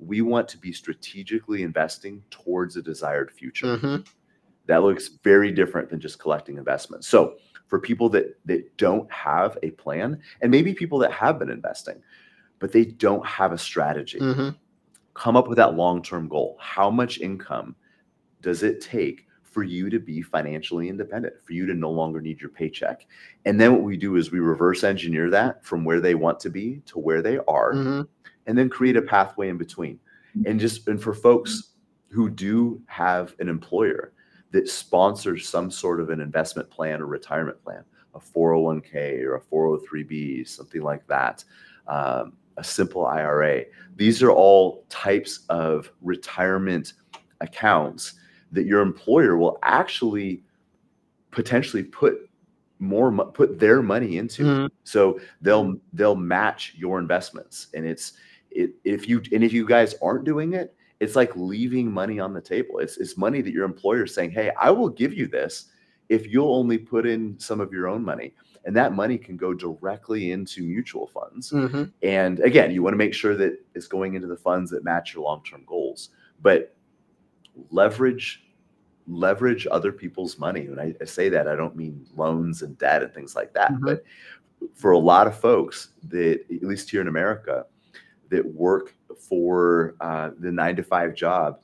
We 0.00 0.22
want 0.22 0.48
to 0.48 0.58
be 0.58 0.72
strategically 0.72 1.62
investing 1.62 2.22
towards 2.30 2.76
a 2.76 2.82
desired 2.82 3.30
future. 3.30 3.76
Mhm, 3.78 4.06
that 4.66 4.82
looks 4.82 5.08
very 5.22 5.50
different 5.50 5.90
than 5.90 6.00
just 6.00 6.18
collecting 6.18 6.56
investments. 6.58 7.06
So 7.08 7.36
for 7.66 7.78
people 7.78 8.08
that 8.10 8.38
that 8.46 8.76
don't 8.76 9.10
have 9.12 9.58
a 9.62 9.70
plan, 9.72 10.20
and 10.40 10.50
maybe 10.50 10.74
people 10.74 10.98
that 10.98 11.12
have 11.12 11.38
been 11.38 11.50
investing, 11.50 12.02
but 12.58 12.72
they 12.72 12.84
don't 12.84 13.24
have 13.26 13.52
a 13.52 13.58
strategy, 13.58 14.18
mhm, 14.18 14.56
come 15.14 15.36
up 15.36 15.48
with 15.48 15.56
that 15.56 15.74
long-term 15.74 16.28
goal. 16.28 16.56
How 16.60 16.90
much 16.90 17.20
income 17.20 17.74
does 18.42 18.62
it 18.62 18.80
take 18.80 19.26
for 19.42 19.62
you 19.62 19.88
to 19.88 20.00
be 20.00 20.20
financially 20.20 20.88
independent, 20.88 21.34
for 21.44 21.52
you 21.52 21.64
to 21.66 21.74
no 21.74 21.90
longer 21.90 22.20
need 22.20 22.40
your 22.40 22.50
paycheck? 22.50 23.06
And 23.44 23.60
then 23.60 23.72
what 23.72 23.82
we 23.82 23.96
do 23.96 24.16
is 24.16 24.32
we 24.32 24.40
reverse 24.40 24.82
engineer 24.82 25.30
that 25.30 25.64
from 25.64 25.84
where 25.84 26.00
they 26.00 26.14
want 26.14 26.40
to 26.40 26.50
be 26.50 26.82
to 26.86 26.98
where 26.98 27.22
they 27.22 27.38
are 27.46 27.74
mhm, 27.74 28.08
and 28.46 28.58
then 28.58 28.68
create 28.68 28.96
a 28.96 29.02
pathway 29.02 29.48
in 29.48 29.56
between. 29.56 30.00
And 30.46 30.58
just 30.58 30.88
and 30.88 31.00
for 31.00 31.14
folks 31.14 31.74
who 32.08 32.28
do 32.28 32.82
have 32.86 33.34
an 33.38 33.48
employer 33.48 34.12
that 34.54 34.68
sponsors 34.68 35.48
some 35.48 35.68
sort 35.68 36.00
of 36.00 36.10
an 36.10 36.20
investment 36.20 36.70
plan 36.70 37.02
or 37.02 37.06
retirement 37.06 37.60
plan, 37.64 37.82
a 38.14 38.20
401k 38.20 39.24
or 39.24 39.34
a 39.34 39.40
403b, 39.40 40.46
something 40.46 40.80
like 40.80 41.04
that, 41.08 41.42
um, 41.88 42.34
a 42.56 42.62
simple 42.62 43.04
IRA. 43.04 43.64
These 43.96 44.22
are 44.22 44.30
all 44.30 44.84
types 44.88 45.40
of 45.48 45.90
retirement 46.02 46.92
accounts 47.40 48.14
that 48.52 48.64
your 48.64 48.80
employer 48.80 49.36
will 49.36 49.58
actually 49.64 50.44
potentially 51.32 51.82
put 51.82 52.30
more 52.78 53.10
put 53.10 53.58
their 53.58 53.82
money 53.82 54.18
into. 54.18 54.44
Mm-hmm. 54.44 54.66
So 54.84 55.18
they'll 55.40 55.74
they'll 55.92 56.14
match 56.14 56.74
your 56.76 57.00
investments, 57.00 57.66
and 57.74 57.84
it's 57.84 58.12
it, 58.52 58.70
if 58.84 59.08
you 59.08 59.20
and 59.32 59.42
if 59.42 59.52
you 59.52 59.66
guys 59.66 59.96
aren't 60.00 60.24
doing 60.24 60.52
it, 60.52 60.76
it's 61.00 61.16
like 61.16 61.34
leaving 61.36 61.90
money 61.90 62.18
on 62.20 62.32
the 62.32 62.40
table. 62.40 62.78
It's 62.78 62.96
it's 62.96 63.16
money 63.16 63.40
that 63.42 63.52
your 63.52 63.64
employer 63.64 64.04
is 64.04 64.14
saying, 64.14 64.30
"Hey, 64.30 64.50
I 64.58 64.70
will 64.70 64.88
give 64.88 65.12
you 65.12 65.26
this 65.26 65.70
if 66.08 66.26
you'll 66.26 66.54
only 66.54 66.78
put 66.78 67.06
in 67.06 67.38
some 67.38 67.60
of 67.60 67.72
your 67.72 67.88
own 67.88 68.04
money." 68.04 68.34
And 68.66 68.74
that 68.76 68.94
money 68.94 69.18
can 69.18 69.36
go 69.36 69.52
directly 69.52 70.32
into 70.32 70.62
mutual 70.62 71.06
funds. 71.08 71.50
Mm-hmm. 71.50 71.84
And 72.02 72.40
again, 72.40 72.70
you 72.70 72.82
want 72.82 72.94
to 72.94 72.98
make 72.98 73.12
sure 73.12 73.36
that 73.36 73.58
it's 73.74 73.86
going 73.86 74.14
into 74.14 74.26
the 74.26 74.38
funds 74.38 74.70
that 74.70 74.84
match 74.84 75.12
your 75.12 75.22
long-term 75.22 75.64
goals. 75.66 76.10
But 76.40 76.74
leverage 77.70 78.44
leverage 79.06 79.66
other 79.70 79.92
people's 79.92 80.38
money. 80.38 80.68
When 80.68 80.78
I, 80.78 80.94
I, 81.00 81.04
say 81.04 81.28
that, 81.28 81.46
I 81.46 81.56
don't 81.56 81.76
mean 81.76 82.06
loans 82.16 82.62
and 82.62 82.76
debt 82.78 83.02
and 83.02 83.12
things 83.12 83.36
like 83.36 83.52
that. 83.54 83.70
Mm-hmm. 83.72 83.84
But 83.84 84.04
for 84.74 84.92
a 84.92 84.98
lot 84.98 85.26
of 85.26 85.38
folks 85.38 85.90
that, 86.08 86.40
at 86.50 86.62
least 86.62 86.90
here 86.90 87.00
in 87.00 87.08
America, 87.08 87.66
that 88.30 88.46
work 88.46 88.94
for 89.28 89.94
uh, 90.00 90.30
the 90.38 90.50
nine 90.50 90.76
to 90.76 90.82
five 90.82 91.14
job, 91.14 91.58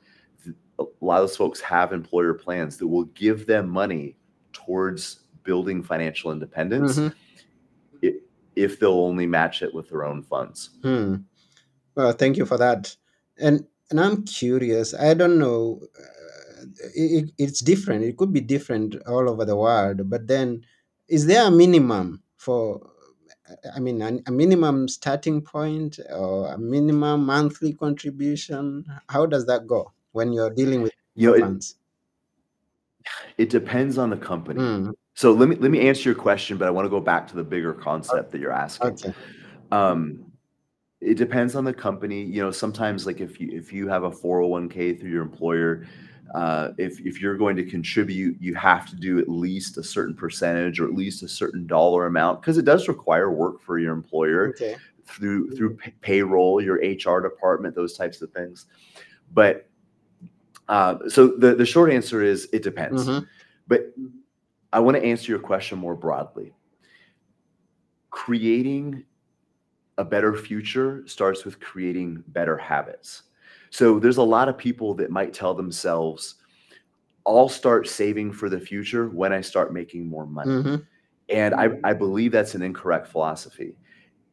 a 0.79 0.85
lot 1.01 1.23
of 1.23 1.29
those 1.29 1.37
folks 1.37 1.61
have 1.61 1.93
employer 1.93 2.35
plans 2.35 2.77
that 2.79 2.87
will 2.87 3.05
give 3.05 3.47
them 3.47 3.69
money 3.69 4.17
towards 4.53 5.21
building 5.43 5.83
financial 5.83 6.33
independence 6.33 6.99
mm-hmm. 6.99 7.17
if, 8.03 8.15
if 8.57 8.81
they'll 8.81 8.93
only 8.93 9.27
match 9.27 9.63
it 9.63 9.75
with 9.75 9.89
their 9.91 10.05
own 10.05 10.23
funds. 10.23 10.71
Hmm. 10.83 11.17
Well, 11.95 12.13
thank 12.13 12.37
you 12.37 12.47
for 12.47 12.57
that. 12.59 12.95
And 13.39 13.67
and 13.91 14.01
I'm 14.01 14.25
curious. 14.25 14.95
I 14.95 15.15
don't 15.15 15.39
know. 15.39 15.81
Uh, 15.99 16.67
it, 16.95 17.31
it's 17.39 17.61
different. 17.61 18.05
It 18.05 18.17
could 18.17 18.33
be 18.33 18.41
different 18.41 18.95
all 19.07 19.29
over 19.29 19.45
the 19.45 19.57
world. 19.57 20.09
But 20.09 20.29
then, 20.29 20.65
is 21.09 21.27
there 21.27 21.47
a 21.47 21.51
minimum 21.51 22.23
for 22.37 22.81
I 23.75 23.81
mean, 23.81 24.23
a 24.27 24.31
minimum 24.31 24.89
starting 24.89 25.41
point 25.43 25.99
or 26.11 26.53
a 26.53 26.59
minimum 26.59 27.27
monthly 27.27 27.73
contribution? 27.73 28.85
How 29.09 29.27
does 29.27 29.47
that 29.47 29.67
go 29.67 29.93
when 30.13 30.33
you're 30.33 30.51
dealing 30.51 30.83
with 30.83 30.93
you 31.15 31.33
know, 31.33 31.41
funds? 31.41 31.77
It, 33.37 33.45
it 33.45 33.51
depends 33.51 33.99
on 33.99 34.11
the 34.11 34.17
company. 34.17 34.61
Mm. 34.61 34.95
So 35.15 35.33
let 35.33 35.49
me 35.49 35.57
let 35.57 35.71
me 35.71 35.87
answer 35.89 36.09
your 36.09 36.17
question, 36.17 36.57
but 36.57 36.67
I 36.67 36.71
want 36.71 36.87
to 36.87 36.91
go 36.91 37.01
back 37.01 37.27
to 37.29 37.37
the 37.37 37.45
bigger 37.45 37.75
concept 37.75 38.31
that 38.33 38.41
you're 38.41 38.53
asking. 38.53 38.93
Okay. 38.93 39.15
Um, 39.71 40.33
it 41.01 41.15
depends 41.17 41.55
on 41.55 41.65
the 41.65 41.75
company. 41.75 42.23
You 42.23 42.43
know, 42.43 42.51
sometimes 42.51 43.07
like 43.07 43.21
if 43.21 43.41
you 43.41 43.51
if 43.53 43.73
you 43.73 43.89
have 43.89 44.05
a 44.05 44.11
401k 44.11 45.01
through 45.01 45.11
your 45.11 45.23
employer, 45.23 45.87
uh, 46.35 46.73
if 46.79 47.01
if 47.01 47.21
you're 47.21 47.37
going 47.37 47.57
to 47.57 47.65
contribute, 47.65 48.41
you 48.41 48.55
have 48.55 48.89
to 48.89 48.97
do 48.97 49.19
at 49.19 49.29
least 49.29 49.79
a 49.79 49.83
certain 49.83 50.15
percentage 50.15 50.79
or 50.79 50.87
at 50.87 50.95
least 50.95 51.23
a 51.23 51.29
certain 51.29 51.67
dollar 51.67 52.07
amount 52.07 52.41
because 52.41 52.57
it 52.57 52.65
does 52.65 52.87
require 52.89 53.31
work 53.31 53.61
for 53.61 53.79
your 53.79 53.93
employer 53.93 54.51
okay. 54.51 54.77
through 55.07 55.51
through 55.57 55.77
payroll, 56.01 56.61
your 56.61 56.77
HR 56.77 57.21
department, 57.21 57.75
those 57.75 57.97
types 57.97 58.23
of 58.23 58.31
things. 58.33 58.67
But 59.33 59.69
uh, 60.69 60.99
so 61.09 61.29
the 61.29 61.55
the 61.55 61.67
short 61.67 61.91
answer 61.91 62.23
is 62.23 62.49
it 62.53 62.63
depends. 62.63 63.07
Mm-hmm. 63.07 63.25
But 63.67 63.93
I 64.73 64.79
want 64.79 64.97
to 64.97 65.03
answer 65.03 65.33
your 65.33 65.41
question 65.41 65.79
more 65.79 65.97
broadly. 65.97 66.55
Creating 68.11 69.05
a 69.99 70.05
better 70.05 70.35
future 70.35 71.03
starts 71.07 71.45
with 71.45 71.59
creating 71.59 72.23
better 72.29 72.57
habits. 72.57 73.25
So 73.71 73.99
there's 73.99 74.19
a 74.19 74.23
lot 74.23 74.49
of 74.49 74.59
people 74.59 74.95
that 74.95 75.11
might 75.11 75.33
tell 75.33 75.55
themselves, 75.55 76.35
I'll 77.27 77.49
start 77.49 77.89
saving 77.89 78.33
for 78.33 78.49
the 78.49 78.61
future 78.61 79.09
when 79.09 79.33
I 79.33 79.41
start 79.41 79.73
making 79.73 80.09
more 80.09 80.27
money. 80.27 80.51
Mm-hmm. 80.51 80.77
And 81.29 81.55
I, 81.55 81.71
I 81.85 81.93
believe 81.93 82.33
that's 82.33 82.57
an 82.57 82.63
incorrect 82.63 83.07
philosophy. 83.07 83.77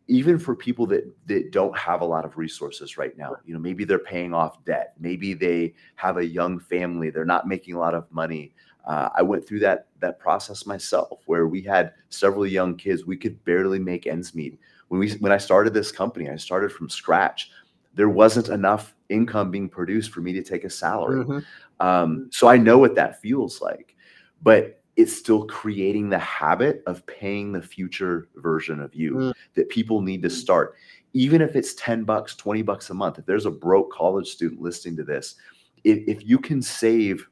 Even 0.08 0.40
for 0.40 0.56
people 0.56 0.88
that 0.88 1.04
that 1.28 1.52
don't 1.52 1.78
have 1.78 2.02
a 2.02 2.06
lot 2.06 2.26
of 2.26 2.38
resources 2.38 2.98
right 2.98 3.16
now, 3.18 3.36
you 3.46 3.54
know, 3.54 3.60
maybe 3.60 3.84
they're 3.84 4.00
paying 4.00 4.34
off 4.34 4.64
debt, 4.64 4.94
maybe 5.00 5.34
they 5.34 5.76
have 5.96 6.18
a 6.18 6.26
young 6.26 6.60
family, 6.60 7.10
they're 7.10 7.26
not 7.26 7.48
making 7.48 7.76
a 7.76 7.80
lot 7.80 7.94
of 7.94 8.10
money. 8.12 8.54
Uh, 8.88 9.10
I 9.14 9.22
went 9.22 9.46
through 9.46 9.60
that 9.60 9.88
that 10.00 10.18
process 10.18 10.66
myself, 10.66 11.20
where 11.26 11.48
we 11.48 11.62
had 11.62 11.92
several 12.10 12.48
young 12.48 12.76
kids, 12.78 13.06
we 13.06 13.18
could 13.18 13.44
barely 13.44 13.80
make 13.80 14.08
ends 14.08 14.34
meet. 14.34 14.58
When 14.88 15.00
we 15.00 15.12
when 15.16 15.34
I 15.34 15.38
started 15.38 15.74
this 15.74 15.92
company, 15.92 16.30
I 16.30 16.38
started 16.38 16.72
from 16.72 16.90
scratch 16.90 17.52
there 17.98 18.10
wasn't 18.10 18.50
enough 18.50 18.96
income 19.10 19.50
being 19.52 19.68
produced 19.68 20.12
for 20.12 20.22
me 20.22 20.32
to 20.32 20.44
take 20.44 20.64
a 20.64 20.70
salary. 20.70 21.26
Mm-hmm. 21.26 21.86
Um, 21.86 22.30
so 22.32 22.48
I 22.48 22.56
know 22.56 22.78
what 22.78 22.96
that 22.96 23.20
feels 23.20 23.60
like, 23.60 23.96
but 24.44 24.82
it's 24.96 25.16
still 25.16 25.46
creating 25.46 26.10
the 26.10 26.20
habit 26.20 26.84
of 26.86 27.06
paying 27.08 27.52
the 27.52 27.62
future 27.62 28.30
version 28.36 28.80
of 28.80 28.94
you 28.94 29.14
mm-hmm. 29.14 29.32
that 29.56 29.70
people 29.70 30.02
need 30.02 30.22
to 30.22 30.30
start. 30.30 30.76
Even 31.14 31.42
if 31.42 31.56
it's 31.56 31.74
10 31.74 32.04
bucks, 32.04 32.36
20 32.36 32.62
bucks 32.62 32.92
a 32.92 32.94
month, 32.94 33.18
if 33.18 33.26
there's 33.26 33.48
a 33.48 33.52
broke 33.52 33.92
college 33.92 34.28
student 34.28 34.62
listening 34.62 34.96
to 34.96 35.04
this, 35.04 35.36
if, 35.84 36.00
if 36.08 36.28
you 36.28 36.38
can 36.38 36.62
save 36.62 37.28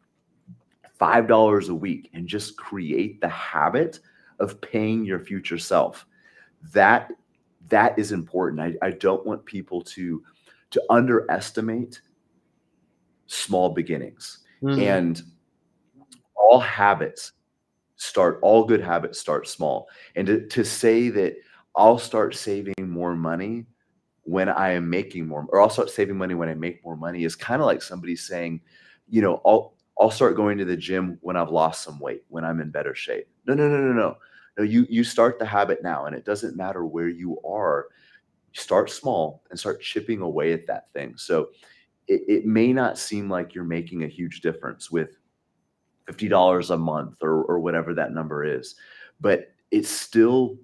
$5 1.00 1.70
a 1.70 1.74
week 1.74 2.10
and 2.14 2.28
just 2.28 2.58
create 2.58 3.22
the 3.22 3.30
habit 3.30 4.00
of 4.40 4.60
paying 4.62 5.06
your 5.06 5.20
future 5.20 5.60
self, 5.60 6.08
that 6.74 7.12
that 7.70 7.98
is 7.98 8.12
important. 8.12 8.62
I, 8.62 8.88
I 8.88 8.92
don't 8.92 9.26
want 9.26 9.46
people 9.46 9.82
to 9.82 10.24
to 10.76 10.84
underestimate 10.90 12.02
small 13.28 13.70
beginnings. 13.70 14.40
Mm-hmm. 14.62 14.82
And 14.82 15.22
all 16.36 16.60
habits 16.60 17.32
start, 17.96 18.40
all 18.42 18.66
good 18.66 18.82
habits 18.82 19.18
start 19.18 19.48
small. 19.48 19.88
And 20.18 20.28
to, 20.28 20.46
to 20.48 20.66
say 20.66 21.08
that 21.12 21.38
I'll 21.78 21.98
start 21.98 22.36
saving 22.36 22.76
more 22.82 23.16
money 23.16 23.68
when 24.24 24.50
I 24.50 24.72
am 24.72 24.90
making 24.90 25.28
more, 25.28 25.46
or 25.48 25.62
I'll 25.62 25.70
start 25.70 25.90
saving 25.90 26.18
money 26.18 26.34
when 26.36 26.50
I 26.50 26.56
make 26.56 26.84
more 26.84 26.98
money 26.98 27.24
is 27.24 27.38
kind 27.38 27.62
of 27.62 27.68
like 27.68 27.82
somebody 27.82 28.18
saying, 28.18 28.60
you 29.08 29.22
know, 29.22 29.42
I'll 29.46 29.76
I'll 29.98 30.12
start 30.12 30.36
going 30.36 30.58
to 30.58 30.66
the 30.66 30.76
gym 30.76 31.18
when 31.22 31.38
I've 31.38 31.52
lost 31.52 31.84
some 31.84 32.02
weight, 32.02 32.26
when 32.28 32.44
I'm 32.44 32.60
in 32.60 32.70
better 32.70 32.94
shape. 32.94 33.30
No, 33.48 33.54
no, 33.54 33.70
no, 33.70 33.78
no, 33.78 33.94
no. 33.94 34.18
No, 34.58 34.64
you 34.66 34.86
you 34.90 35.06
start 35.06 35.40
the 35.40 35.46
habit 35.46 35.84
now, 35.84 36.06
and 36.06 36.16
it 36.16 36.26
doesn't 36.26 36.58
matter 36.58 36.86
where 36.86 37.08
you 37.08 37.40
are 37.46 37.88
start 38.56 38.90
small 38.90 39.44
and 39.50 39.60
start 39.60 39.82
chipping 39.82 40.22
away 40.22 40.54
at 40.54 40.66
that 40.68 40.92
thing. 40.94 41.16
So 41.18 41.50
it, 42.08 42.22
it 42.28 42.46
may 42.46 42.72
not 42.72 42.98
seem 42.98 43.30
like 43.30 43.54
you're 43.54 43.64
making 43.64 44.04
a 44.04 44.08
huge 44.08 44.42
difference 44.42 44.90
with 44.90 45.18
$50 46.08 46.70
a 46.70 46.78
month 46.78 47.22
or, 47.22 47.44
or 47.44 47.60
whatever 47.60 47.94
that 47.94 48.14
number 48.14 48.46
is, 48.46 48.76
but 49.20 49.54
it's 49.72 49.90
still 49.90 50.58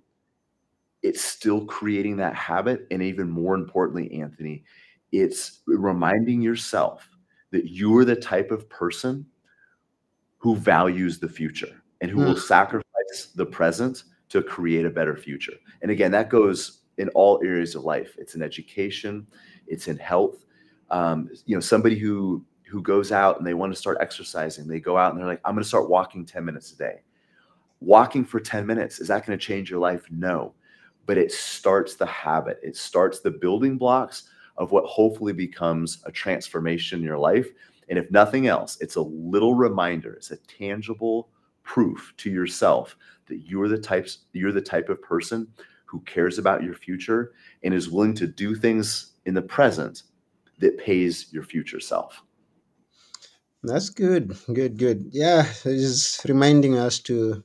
it's 1.04 1.22
still 1.22 1.66
creating 1.66 2.16
that 2.18 2.36
habit 2.36 2.86
and 2.92 3.02
even 3.02 3.28
more 3.28 3.56
importantly 3.56 4.22
anthony 4.22 4.64
it's 5.12 5.62
reminding 5.66 6.44
yourself 6.44 7.10
that 7.50 7.72
you're 7.72 8.06
the 8.06 8.16
type 8.16 8.52
of 8.52 8.70
person 8.70 9.26
who 10.38 10.56
values 10.56 11.18
the 11.18 11.28
future 11.28 11.82
and 12.02 12.12
who 12.12 12.20
mm. 12.20 12.28
will 12.28 12.38
sacrifice 12.38 13.32
the 13.36 13.46
present 13.46 14.04
to 14.30 14.44
create 14.44 14.86
a 14.86 14.92
better 14.92 15.18
future 15.18 15.56
and 15.82 15.90
again 15.90 16.12
that 16.12 16.30
goes 16.30 16.81
in 16.98 17.10
all 17.10 17.42
areas 17.44 17.76
of 17.76 17.84
life. 17.84 18.16
It's 18.18 18.36
in 18.36 18.42
education, 18.42 19.28
it's 19.68 19.88
in 19.88 19.98
health. 19.98 20.46
Um, 20.90 21.30
you 21.46 21.56
know, 21.56 21.62
somebody 21.62 21.98
who 21.98 22.44
who 22.68 22.82
goes 22.82 23.12
out 23.12 23.38
and 23.38 23.46
they 23.46 23.54
want 23.54 23.74
to 23.74 23.80
start 23.80 23.98
exercising, 24.00 24.66
they 24.66 24.80
go 24.80 24.98
out 24.98 25.12
and 25.12 25.20
they're 25.20 25.28
like, 25.28 25.42
I'm 25.44 25.56
going 25.56 25.64
to 25.64 25.68
start 25.68 25.90
walking 25.90 26.26
10 26.26 26.46
minutes 26.46 26.72
a 26.72 26.78
day. 26.78 27.02
Walking 27.82 28.24
for 28.24 28.40
10 28.40 28.66
minutes, 28.66 29.00
is 29.00 29.10
that 29.10 29.26
going 29.26 29.38
to 29.38 29.46
change 29.46 29.70
your 29.70 29.80
life? 29.80 30.06
No. 30.10 30.54
But 31.06 31.18
it 31.18 31.34
starts 31.34 31.96
the 31.96 32.06
habit, 32.06 32.60
it 32.64 32.78
starts 32.78 33.20
the 33.20 33.32
building 33.32 33.78
blocks 33.78 34.30
of 34.58 34.72
what 34.72 34.86
hopefully 34.86 35.34
becomes 35.34 36.02
a 36.06 36.12
transformation 36.12 37.00
in 37.00 37.06
your 37.06 37.18
life. 37.18 37.50
And 37.90 38.00
if 38.00 38.10
nothing 38.10 38.48
else, 38.48 38.78
it's 38.80 38.96
a 38.96 39.02
little 39.02 39.56
reminder, 39.56 40.14
it's 40.14 40.32
a 40.32 40.38
tangible 40.38 41.28
proof 41.64 42.14
to 42.18 42.30
yourself 42.32 42.96
that 43.28 43.42
you're 43.48 43.68
the 43.68 43.78
types 43.78 44.20
you're 44.34 44.52
the 44.52 44.62
type 44.62 44.90
of 44.90 45.02
person 45.02 45.48
who 45.92 46.00
cares 46.02 46.38
about 46.38 46.64
your 46.64 46.74
future 46.74 47.34
and 47.64 47.74
is 47.74 47.90
willing 47.90 48.14
to 48.16 48.26
do 48.26 48.56
things 48.56 49.12
in 49.26 49.34
the 49.34 49.42
present 49.42 50.04
that 50.60 50.78
pays 50.78 51.28
your 51.34 51.44
future 51.44 51.82
self. 51.82 52.24
That's 53.62 53.90
good. 53.90 54.36
Good, 54.52 54.78
good. 54.78 55.10
Yeah, 55.12 55.46
it's 55.66 56.22
reminding 56.26 56.78
us 56.78 57.00
to 57.02 57.44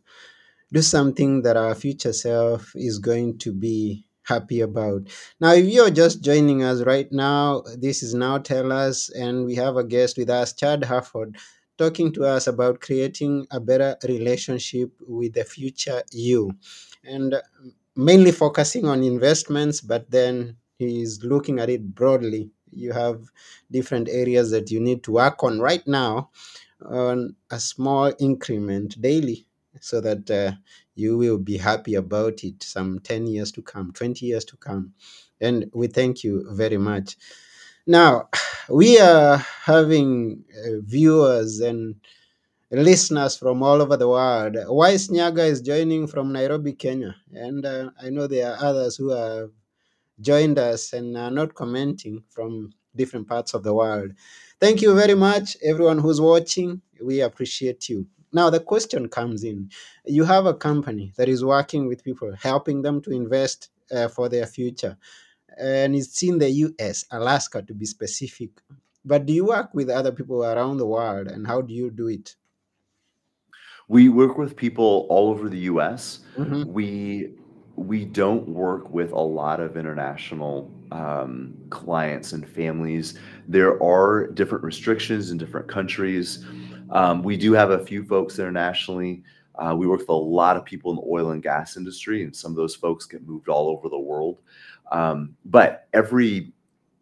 do 0.72 0.80
something 0.80 1.42
that 1.42 1.56
our 1.56 1.74
future 1.74 2.12
self 2.12 2.72
is 2.76 2.98
going 2.98 3.38
to 3.38 3.52
be 3.52 4.06
happy 4.22 4.60
about. 4.60 5.08
Now, 5.40 5.52
if 5.52 5.66
you're 5.66 5.90
just 5.90 6.22
joining 6.22 6.62
us 6.62 6.82
right 6.82 7.10
now, 7.10 7.62
this 7.76 8.02
is 8.02 8.14
Now 8.14 8.38
Tell 8.38 8.72
Us, 8.72 9.10
and 9.10 9.44
we 9.44 9.56
have 9.56 9.76
a 9.76 9.84
guest 9.84 10.18
with 10.18 10.30
us, 10.30 10.52
Chad 10.52 10.82
Hufford, 10.82 11.36
talking 11.78 12.12
to 12.12 12.24
us 12.24 12.46
about 12.46 12.80
creating 12.80 13.46
a 13.50 13.60
better 13.60 13.96
relationship 14.04 14.90
with 15.06 15.34
the 15.34 15.44
future 15.44 16.02
you. 16.12 16.52
And 17.04 17.34
mainly 17.96 18.32
focusing 18.32 18.86
on 18.86 19.02
investments, 19.02 19.80
but 19.80 20.10
then 20.10 20.56
he's 20.78 21.24
looking 21.24 21.58
at 21.58 21.70
it 21.70 21.94
broadly. 21.94 22.50
You 22.70 22.92
have 22.92 23.22
different 23.70 24.08
areas 24.10 24.50
that 24.50 24.70
you 24.70 24.80
need 24.80 25.02
to 25.04 25.12
work 25.12 25.42
on 25.42 25.60
right 25.60 25.86
now 25.86 26.30
on 26.84 27.34
a 27.50 27.58
small 27.58 28.12
increment 28.18 29.00
daily 29.00 29.46
so 29.80 30.00
that 30.00 30.30
uh, 30.30 30.52
you 30.94 31.16
will 31.16 31.38
be 31.38 31.56
happy 31.58 31.94
about 31.94 32.44
it 32.44 32.62
some 32.62 32.98
10 33.00 33.26
years 33.26 33.52
to 33.52 33.62
come, 33.62 33.92
20 33.92 34.26
years 34.26 34.44
to 34.46 34.56
come. 34.56 34.92
And 35.40 35.70
we 35.74 35.86
thank 35.86 36.24
you 36.24 36.46
very 36.54 36.78
much. 36.78 37.16
Now, 37.86 38.28
we 38.68 38.98
are 38.98 39.38
having 39.64 40.44
uh, 40.58 40.80
viewers 40.82 41.60
and 41.60 41.96
listeners 42.76 43.36
from 43.36 43.62
all 43.62 43.80
over 43.80 43.96
the 43.96 44.06
world. 44.08 44.56
Wise 44.68 45.08
Nyaga 45.08 45.44
is 45.46 45.62
joining 45.62 46.06
from 46.06 46.32
Nairobi, 46.32 46.74
Kenya. 46.74 47.16
And 47.32 47.64
uh, 47.64 47.90
I 48.02 48.10
know 48.10 48.26
there 48.26 48.52
are 48.52 48.64
others 48.64 48.96
who 48.96 49.08
have 49.10 49.50
joined 50.20 50.58
us 50.58 50.92
and 50.92 51.16
are 51.16 51.30
not 51.30 51.54
commenting 51.54 52.22
from 52.28 52.72
different 52.94 53.28
parts 53.28 53.54
of 53.54 53.62
the 53.62 53.72
world. 53.72 54.12
Thank 54.60 54.82
you 54.82 54.94
very 54.94 55.14
much, 55.14 55.56
everyone 55.62 55.98
who's 55.98 56.20
watching. 56.20 56.82
We 57.02 57.20
appreciate 57.22 57.88
you. 57.88 58.06
Now, 58.32 58.50
the 58.50 58.60
question 58.60 59.08
comes 59.08 59.44
in 59.44 59.70
you 60.04 60.24
have 60.24 60.44
a 60.44 60.52
company 60.54 61.12
that 61.16 61.28
is 61.28 61.42
working 61.44 61.86
with 61.86 62.04
people, 62.04 62.34
helping 62.38 62.82
them 62.82 63.00
to 63.02 63.10
invest 63.10 63.70
uh, 63.90 64.08
for 64.08 64.28
their 64.28 64.46
future, 64.46 64.96
and 65.58 65.94
it's 65.94 66.22
in 66.22 66.38
the 66.38 66.50
US, 66.50 67.04
Alaska 67.10 67.62
to 67.62 67.72
be 67.72 67.86
specific. 67.86 68.50
But 69.04 69.24
do 69.24 69.32
you 69.32 69.46
work 69.46 69.70
with 69.72 69.88
other 69.88 70.12
people 70.12 70.44
around 70.44 70.76
the 70.76 70.86
world, 70.86 71.28
and 71.28 71.46
how 71.46 71.62
do 71.62 71.72
you 71.72 71.90
do 71.90 72.08
it? 72.08 72.36
We 73.88 74.08
work 74.08 74.36
with 74.36 74.56
people 74.56 75.06
all 75.08 75.28
over 75.30 75.48
the 75.48 75.58
US. 75.70 76.20
Mhm. 76.36 76.66
We 76.66 77.32
we 77.76 78.06
don't 78.06 78.48
work 78.48 78.90
with 78.90 79.12
a 79.12 79.20
lot 79.20 79.60
of 79.60 79.76
international 79.76 80.72
um, 80.92 81.52
clients 81.68 82.32
and 82.32 82.48
families. 82.48 83.18
There 83.46 83.80
are 83.82 84.28
different 84.28 84.64
restrictions 84.64 85.30
in 85.30 85.36
different 85.36 85.68
countries. 85.68 86.42
Um, 86.88 87.22
we 87.22 87.36
do 87.36 87.52
have 87.52 87.70
a 87.70 87.84
few 87.84 88.02
folks 88.04 88.38
internationally. 88.38 89.22
Uh, 89.56 89.74
we 89.76 89.86
work 89.86 90.00
with 90.00 90.08
a 90.08 90.12
lot 90.12 90.56
of 90.56 90.64
people 90.64 90.90
in 90.90 90.96
the 90.96 91.02
oil 91.06 91.32
and 91.32 91.42
gas 91.42 91.76
industry, 91.76 92.22
and 92.22 92.34
some 92.34 92.50
of 92.52 92.56
those 92.56 92.74
folks 92.74 93.04
get 93.04 93.26
moved 93.26 93.48
all 93.48 93.68
over 93.68 93.90
the 93.90 93.98
world. 93.98 94.40
Um, 94.90 95.36
but 95.44 95.88
every 95.92 96.52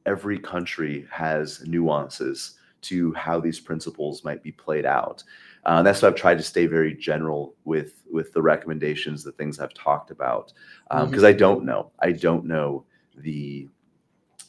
every 0.07 0.39
country 0.39 1.07
has 1.11 1.65
nuances 1.67 2.59
to 2.83 3.13
how 3.15 3.41
these 3.41 3.61
principles 3.61 4.25
might 4.25 4.43
be 4.43 4.53
played 4.53 4.85
out. 4.85 5.23
Uh, 5.67 5.83
that's 5.83 6.03
why 6.03 6.09
I've 6.09 6.15
tried 6.15 6.39
to 6.39 6.45
stay 6.45 6.67
very 6.67 6.95
general 6.95 7.55
with 7.65 8.03
with 8.11 8.33
the 8.33 8.43
recommendations, 8.43 9.25
the 9.25 9.33
things 9.33 9.59
I've 9.59 9.75
talked 9.75 10.11
about, 10.11 10.53
because 10.91 11.23
Mhm. 11.23 11.29
I 11.29 11.33
don't 11.33 11.65
know. 11.65 11.91
I 12.01 12.13
don't 12.13 12.45
know 12.47 12.85
the 13.17 13.69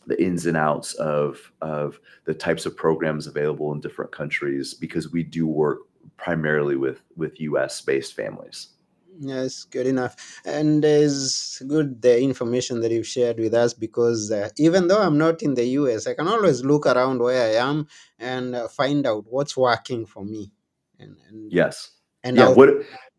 the 0.07 0.21
ins 0.23 0.45
and 0.45 0.57
outs 0.57 0.93
of 0.95 1.51
of 1.61 1.99
the 2.25 2.33
types 2.33 2.65
of 2.65 2.75
programs 2.75 3.27
available 3.27 3.71
in 3.73 3.79
different 3.81 4.11
countries 4.11 4.73
because 4.73 5.11
we 5.11 5.23
do 5.23 5.47
work 5.47 5.79
primarily 6.17 6.75
with 6.75 7.01
with 7.15 7.39
U.S. 7.41 7.81
based 7.81 8.13
families. 8.13 8.69
Yes, 9.17 9.63
good 9.63 9.87
enough. 9.87 10.41
And 10.45 10.83
it's 10.83 11.61
good 11.61 12.01
the 12.01 12.21
information 12.21 12.81
that 12.81 12.91
you've 12.91 13.07
shared 13.07 13.39
with 13.39 13.53
us 13.53 13.73
because 13.73 14.29
uh, 14.31 14.49
even 14.57 14.87
though 14.87 15.01
I'm 15.01 15.17
not 15.17 15.41
in 15.41 15.53
the 15.53 15.65
US, 15.79 16.05
I 16.05 16.15
can 16.15 16.27
always 16.27 16.65
look 16.65 16.85
around 16.85 17.19
where 17.21 17.41
I 17.41 17.55
am 17.65 17.87
and 18.19 18.53
uh, 18.55 18.67
find 18.67 19.05
out 19.07 19.25
what's 19.27 19.55
working 19.55 20.05
for 20.05 20.25
me. 20.25 20.51
And 20.99 21.15
and, 21.29 21.51
Yes. 21.51 21.91
and 22.23 22.37
Yeah. 22.37 22.45
I'll, 22.45 22.55
What 22.55 22.69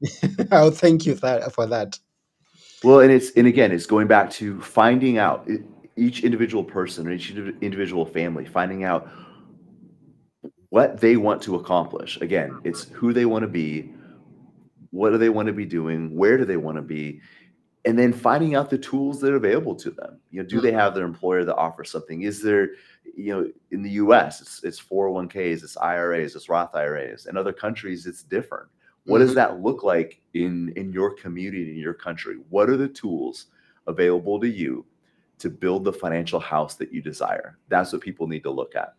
I'll 0.50 0.70
thank 0.70 1.06
you 1.06 1.14
that, 1.16 1.52
for 1.52 1.66
that. 1.66 1.98
Well, 2.84 3.00
and 3.00 3.10
it's 3.10 3.30
and 3.32 3.46
again, 3.46 3.72
it's 3.72 3.86
going 3.86 4.06
back 4.06 4.30
to 4.32 4.60
finding 4.60 5.18
out 5.18 5.48
each 5.96 6.22
individual 6.24 6.62
person 6.62 7.08
or 7.08 7.12
each 7.12 7.30
individual 7.30 8.04
family, 8.04 8.44
finding 8.44 8.84
out 8.84 9.08
what 10.68 11.00
they 11.00 11.16
want 11.16 11.42
to 11.42 11.54
accomplish. 11.56 12.20
Again, 12.20 12.60
it's 12.64 12.84
who 12.90 13.12
they 13.12 13.24
want 13.24 13.42
to 13.42 13.48
be, 13.48 13.92
what 14.90 15.10
do 15.10 15.18
they 15.18 15.30
want 15.30 15.46
to 15.46 15.52
be 15.52 15.64
doing, 15.64 16.14
where 16.14 16.36
do 16.36 16.44
they 16.44 16.58
want 16.58 16.76
to 16.76 16.82
be, 16.82 17.20
and 17.86 17.98
then 17.98 18.12
finding 18.12 18.56
out 18.56 18.68
the 18.68 18.78
tools 18.78 19.20
that 19.20 19.32
are 19.32 19.36
available 19.36 19.76
to 19.76 19.90
them. 19.90 20.20
You 20.32 20.42
know, 20.42 20.48
do 20.48 20.60
they 20.60 20.72
have 20.72 20.94
their 20.94 21.06
employer 21.06 21.44
that 21.44 21.56
offers 21.56 21.90
something? 21.90 22.22
Is 22.22 22.42
there, 22.42 22.70
you 23.16 23.32
know, 23.34 23.50
in 23.70 23.82
the 23.82 23.90
U.S. 23.92 24.42
it's 24.42 24.64
it's 24.64 24.80
401ks, 24.82 25.64
it's 25.64 25.76
IRAs, 25.78 26.36
it's 26.36 26.48
Roth 26.50 26.74
IRAs. 26.74 27.26
In 27.26 27.36
other 27.38 27.52
countries, 27.54 28.06
it's 28.06 28.24
different. 28.24 28.68
What 29.06 29.20
does 29.20 29.32
Mhm. 29.32 29.36
that 29.36 29.62
look 29.62 29.84
like 29.84 30.20
in 30.34 30.72
in 30.76 30.92
your 30.92 31.14
community, 31.14 31.70
in 31.70 31.78
your 31.78 31.94
country? 31.94 32.38
What 32.50 32.68
are 32.68 32.76
the 32.76 32.88
tools 32.88 33.46
available 33.86 34.40
to 34.40 34.48
you 34.48 34.84
to 35.38 35.48
build 35.50 35.84
the 35.84 35.92
financial 35.92 36.40
house 36.40 36.74
that 36.76 36.92
you 36.92 37.00
desire? 37.02 37.56
That's 37.68 37.92
what 37.92 38.02
people 38.02 38.26
need 38.26 38.42
to 38.42 38.50
look 38.50 38.74
at. 38.74 38.94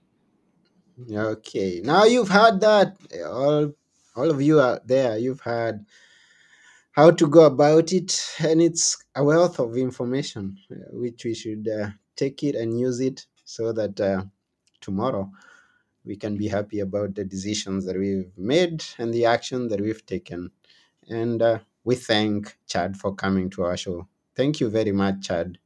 Okay, 1.12 1.82
now 1.84 2.06
you've 2.06 2.30
had 2.30 2.60
that. 2.62 2.98
All, 3.26 3.74
all 4.16 4.30
of 4.32 4.42
you 4.42 4.62
out 4.62 4.88
there, 4.88 5.18
you've 5.18 5.42
had 5.42 5.86
how 6.98 7.12
to 7.12 7.28
go 7.28 7.46
about 7.46 7.94
it, 7.94 8.20
and 8.40 8.60
it's 8.60 8.98
a 9.16 9.24
wealth 9.24 9.60
of 9.60 9.78
information 9.78 10.58
uh, 10.72 10.76
which 10.94 11.24
we 11.26 11.36
should 11.36 11.68
uh, 11.68 11.90
take 12.16 12.42
it 12.42 12.56
and 12.56 12.80
use 12.80 13.00
it 13.00 13.28
so 13.46 13.72
that 13.72 14.02
uh, 14.02 14.24
tomorrow 14.82 15.32
we 16.06 16.16
can 16.16 16.36
be 16.36 16.48
happy 16.48 16.80
about 16.80 17.14
the 17.14 17.24
decisions 17.24 17.86
that 17.86 17.96
we've 17.96 18.32
made 18.36 18.84
and 18.98 19.14
the 19.14 19.26
action 19.26 19.68
that 19.68 19.80
we've 19.80 20.04
taken. 20.08 20.50
And 21.08 21.40
uh, 21.40 21.60
we 21.84 21.94
thank 21.94 22.58
Chad 22.66 22.98
for 22.98 23.14
coming 23.14 23.52
to 23.52 23.66
our 23.66 23.78
show. 23.78 24.08
Thank 24.36 24.60
you 24.60 24.68
very 24.68 24.92
much, 24.92 25.28
Chad. 25.28 25.60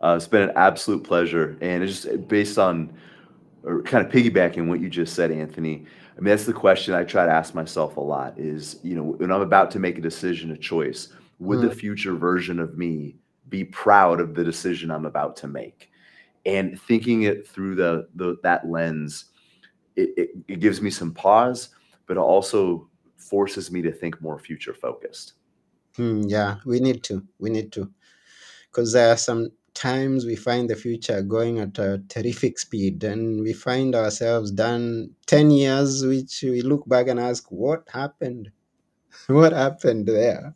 Uh, 0.00 0.14
it's 0.16 0.26
been 0.26 0.48
an 0.48 0.56
absolute 0.56 1.04
pleasure, 1.04 1.58
and 1.60 1.82
it's 1.82 2.02
just 2.02 2.28
based 2.28 2.56
on 2.58 2.94
or 3.66 3.82
kind 3.82 4.06
of 4.06 4.12
piggybacking 4.12 4.68
what 4.68 4.80
you 4.80 4.88
just 4.88 5.14
said, 5.14 5.32
Anthony. 5.32 5.86
I 6.16 6.20
mean, 6.20 6.30
that's 6.30 6.46
the 6.46 6.52
question 6.54 6.94
I 6.94 7.04
try 7.04 7.26
to 7.26 7.32
ask 7.32 7.54
myself 7.54 7.96
a 7.96 8.00
lot 8.00 8.38
is, 8.38 8.78
you 8.82 8.94
know, 8.96 9.02
when 9.02 9.32
I'm 9.32 9.42
about 9.42 9.70
to 9.72 9.80
make 9.80 9.98
a 9.98 10.02
decision, 10.02 10.52
a 10.52 10.56
choice, 10.56 11.08
would 11.40 11.60
the 11.60 11.70
Mm, 11.70 11.72
future 11.72 12.14
version 12.14 12.60
of 12.60 12.78
me 12.78 13.16
be 13.48 13.64
proud 13.64 14.20
of 14.20 14.34
the 14.34 14.44
decision 14.44 14.90
I'm 14.90 15.06
about 15.06 15.36
to 15.38 15.48
make? 15.48 15.90
And 16.46 16.80
thinking 16.80 17.24
it 17.24 17.46
through 17.48 17.74
the, 17.76 18.08
the 18.14 18.36
that 18.44 18.68
lens, 18.68 19.26
it, 19.96 20.10
it, 20.16 20.30
it 20.48 20.60
gives 20.60 20.80
me 20.80 20.90
some 20.90 21.12
pause, 21.12 21.70
but 22.06 22.16
it 22.16 22.20
also 22.20 22.88
forces 23.16 23.70
me 23.72 23.82
to 23.82 23.92
think 23.92 24.20
more 24.22 24.38
future 24.38 24.74
focused. 24.74 25.34
mm, 25.98 26.24
yeah, 26.28 26.56
we 26.64 26.80
need 26.80 27.02
to. 27.04 27.26
We 27.38 27.50
need 27.50 27.72
to. 27.72 27.90
Because 28.70 28.92
there 28.92 29.12
are 29.12 29.16
some 29.16 29.50
times 29.76 30.26
we 30.26 30.36
find 30.36 30.68
the 30.70 30.76
future 30.76 31.22
going 31.22 31.60
at 31.60 31.78
a 31.78 32.02
terrific 32.08 32.58
speed 32.58 33.04
and 33.04 33.42
we 33.42 33.52
find 33.52 33.94
ourselves 33.94 34.50
done 34.52 35.14
10 35.26 35.50
years, 35.52 36.04
which 36.04 36.42
we 36.42 36.62
look 36.62 36.88
back 36.88 37.08
and 37.08 37.20
ask, 37.20 37.50
what 37.52 37.88
happened? 37.92 38.50
what 39.28 39.52
happened 39.52 40.06
there? 40.08 40.54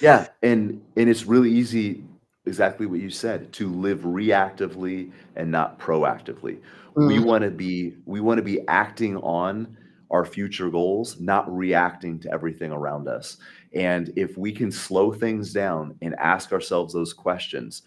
Yeah, 0.00 0.28
and 0.42 0.82
and 0.96 1.08
it's 1.08 1.24
really 1.26 1.50
easy, 1.50 2.04
exactly 2.46 2.86
what 2.86 3.00
you 3.00 3.10
said, 3.10 3.52
to 3.54 3.68
live 3.72 4.00
reactively 4.00 5.12
and 5.36 5.50
not 5.50 5.78
proactively. 5.78 6.58
We 7.02 7.18
Mhm. 7.18 7.24
want 7.26 7.44
to 7.44 7.50
be 7.50 7.96
we 8.06 8.20
want 8.20 8.38
to 8.38 8.42
be 8.42 8.60
acting 8.68 9.16
on 9.18 9.76
our 10.10 10.24
future 10.24 10.70
goals, 10.70 11.18
not 11.20 11.52
reacting 11.54 12.20
to 12.20 12.32
everything 12.32 12.70
around 12.72 13.08
us. 13.08 13.38
And 13.74 14.12
if 14.16 14.38
we 14.38 14.52
can 14.52 14.70
slow 14.70 15.12
things 15.12 15.52
down 15.52 15.96
and 16.00 16.14
ask 16.16 16.52
ourselves 16.52 16.94
those 16.94 17.12
questions, 17.12 17.82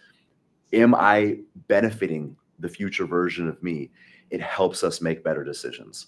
am 0.73 0.95
I 0.95 1.39
benefiting 1.67 2.36
the 2.60 2.69
future 2.69 3.05
version 3.05 3.47
of 3.47 3.62
me? 3.63 3.91
It 4.29 4.41
helps 4.41 4.84
us 4.84 5.01
make 5.01 5.23
better 5.23 5.43
decisions. 5.43 6.08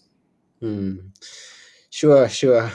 Hmm. 0.60 0.98
Sure, 1.90 2.30
sure. 2.30 2.72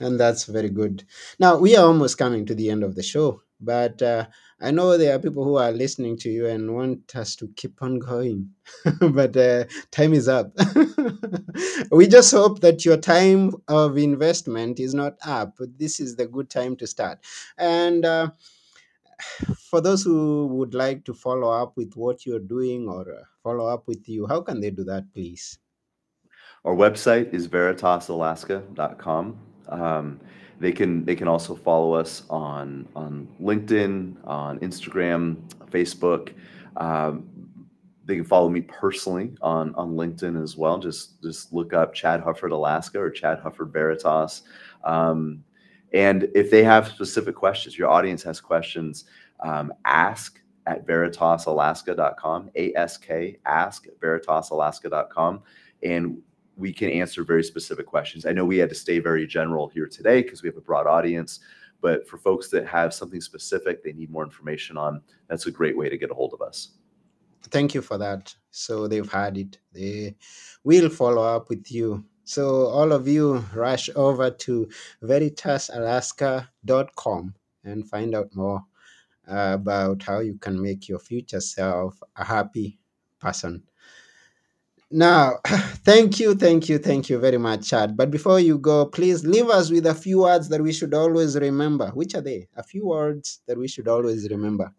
And 0.00 0.18
that's 0.18 0.44
very 0.44 0.70
good. 0.70 1.04
Now, 1.38 1.58
we 1.58 1.76
are 1.76 1.86
almost 1.86 2.18
coming 2.18 2.46
to 2.46 2.54
the 2.54 2.70
end 2.70 2.82
of 2.82 2.94
the 2.94 3.02
show, 3.02 3.42
but 3.60 4.00
uh, 4.02 4.26
I 4.60 4.70
know 4.70 4.96
there 4.96 5.14
are 5.14 5.18
people 5.18 5.44
who 5.44 5.56
are 5.56 5.72
listening 5.72 6.18
to 6.18 6.30
you 6.30 6.46
and 6.46 6.74
want 6.74 7.14
us 7.16 7.36
to 7.36 7.48
keep 7.56 7.82
on 7.82 7.98
going, 7.98 8.50
but 9.00 9.36
uh, 9.36 9.64
time 9.90 10.12
is 10.12 10.28
up. 10.28 10.52
we 11.90 12.06
just 12.06 12.32
hope 12.32 12.60
that 12.60 12.84
your 12.84 12.96
time 12.96 13.54
of 13.68 13.96
investment 13.96 14.80
is 14.80 14.94
not 14.94 15.16
up. 15.24 15.56
This 15.78 16.00
is 16.00 16.16
the 16.16 16.26
good 16.26 16.50
time 16.50 16.76
to 16.76 16.86
start. 16.86 17.20
And 17.56 18.04
uh, 18.04 18.30
for 19.58 19.80
those 19.80 20.02
who 20.02 20.46
would 20.46 20.74
like 20.74 21.04
to 21.04 21.14
follow 21.14 21.50
up 21.50 21.76
with 21.76 21.94
what 21.94 22.26
you're 22.26 22.38
doing 22.38 22.88
or 22.88 23.02
uh, 23.02 23.22
follow 23.42 23.66
up 23.66 23.86
with 23.86 24.08
you, 24.08 24.26
how 24.26 24.40
can 24.40 24.60
they 24.60 24.70
do 24.70 24.84
that, 24.84 25.04
please? 25.12 25.58
Our 26.64 26.74
website 26.74 27.32
is 27.32 27.48
veritasalaska.com. 27.48 29.38
Um, 29.68 30.20
they 30.58 30.72
can 30.72 31.04
they 31.06 31.16
can 31.16 31.26
also 31.26 31.54
follow 31.54 31.94
us 31.94 32.24
on 32.28 32.86
on 32.94 33.26
LinkedIn, 33.40 34.16
on 34.24 34.58
Instagram, 34.60 35.36
Facebook. 35.70 36.34
Um, 36.76 37.26
they 38.04 38.16
can 38.16 38.24
follow 38.24 38.50
me 38.50 38.60
personally 38.60 39.32
on 39.40 39.74
on 39.74 39.92
LinkedIn 39.92 40.40
as 40.42 40.56
well. 40.56 40.78
Just 40.78 41.22
just 41.22 41.52
look 41.52 41.72
up 41.72 41.94
Chad 41.94 42.22
Hufford 42.22 42.52
Alaska 42.52 42.98
or 43.00 43.10
Chad 43.10 43.40
Hufford 43.40 43.72
Veritas. 43.72 44.42
Um, 44.84 45.44
and 45.92 46.28
if 46.34 46.50
they 46.50 46.62
have 46.62 46.88
specific 46.88 47.34
questions, 47.34 47.78
your 47.78 47.88
audience 47.88 48.22
has 48.22 48.40
questions, 48.40 49.04
um, 49.40 49.72
ask 49.84 50.40
at 50.66 50.86
veritasalaska.com, 50.86 52.50
ask, 52.76 53.08
ask 53.46 53.86
at 53.86 54.00
veritasalaska.com. 54.00 55.42
And 55.82 56.22
we 56.56 56.72
can 56.72 56.90
answer 56.90 57.24
very 57.24 57.42
specific 57.42 57.86
questions. 57.86 58.26
I 58.26 58.32
know 58.32 58.44
we 58.44 58.58
had 58.58 58.68
to 58.68 58.74
stay 58.74 58.98
very 58.98 59.26
general 59.26 59.68
here 59.68 59.86
today 59.86 60.22
because 60.22 60.42
we 60.42 60.48
have 60.48 60.56
a 60.56 60.60
broad 60.60 60.86
audience, 60.86 61.40
but 61.80 62.06
for 62.06 62.18
folks 62.18 62.48
that 62.50 62.66
have 62.66 62.92
something 62.92 63.20
specific 63.20 63.82
they 63.82 63.92
need 63.92 64.10
more 64.10 64.24
information 64.24 64.76
on, 64.76 65.00
that's 65.28 65.46
a 65.46 65.50
great 65.50 65.76
way 65.76 65.88
to 65.88 65.96
get 65.96 66.10
a 66.10 66.14
hold 66.14 66.34
of 66.34 66.42
us. 66.42 66.72
Thank 67.44 67.74
you 67.74 67.80
for 67.80 67.96
that. 67.96 68.34
So 68.50 68.86
they've 68.86 69.10
had 69.10 69.38
it. 69.38 69.58
They 69.72 70.14
will 70.62 70.90
follow 70.90 71.22
up 71.22 71.48
with 71.48 71.72
you. 71.72 72.04
So 72.30 72.66
all 72.66 72.92
of 72.92 73.08
you 73.08 73.44
rush 73.52 73.90
over 73.96 74.30
to 74.30 74.68
veritasalaska.com 75.02 77.34
and 77.64 77.88
find 77.88 78.14
out 78.14 78.36
more 78.36 78.62
uh, 79.28 79.54
about 79.54 80.04
how 80.04 80.20
you 80.20 80.38
can 80.38 80.62
make 80.62 80.88
your 80.88 81.00
future 81.00 81.40
self 81.40 82.00
a 82.14 82.22
happy 82.22 82.78
person. 83.18 83.64
Now, 84.92 85.38
thank 85.84 86.20
you, 86.20 86.36
thank 86.36 86.68
you, 86.68 86.78
thank 86.78 87.10
you 87.10 87.18
very 87.18 87.38
much, 87.38 87.68
Chad. 87.68 87.96
But 87.96 88.12
before 88.12 88.38
you 88.38 88.58
go, 88.58 88.86
please 88.86 89.26
leave 89.26 89.48
us 89.48 89.72
with 89.72 89.86
a 89.86 89.94
few 89.94 90.20
words 90.20 90.48
that 90.50 90.62
we 90.62 90.72
should 90.72 90.94
always 90.94 91.36
remember. 91.36 91.90
Which 91.94 92.14
are 92.14 92.20
they? 92.20 92.46
A 92.54 92.62
few 92.62 92.86
words 92.86 93.40
that 93.48 93.58
we 93.58 93.66
should 93.66 93.88
always 93.88 94.30
remember. 94.30 94.72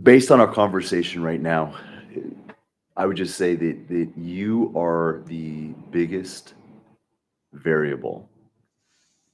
Based 0.00 0.30
on 0.30 0.40
our 0.40 0.52
conversation 0.52 1.24
right 1.24 1.42
now, 1.42 1.74
I 2.96 3.06
would 3.06 3.16
just 3.16 3.36
say 3.36 3.54
that, 3.54 3.88
that 3.88 4.10
you 4.16 4.72
are 4.76 5.22
the 5.26 5.74
biggest 5.90 6.54
variable 7.52 8.28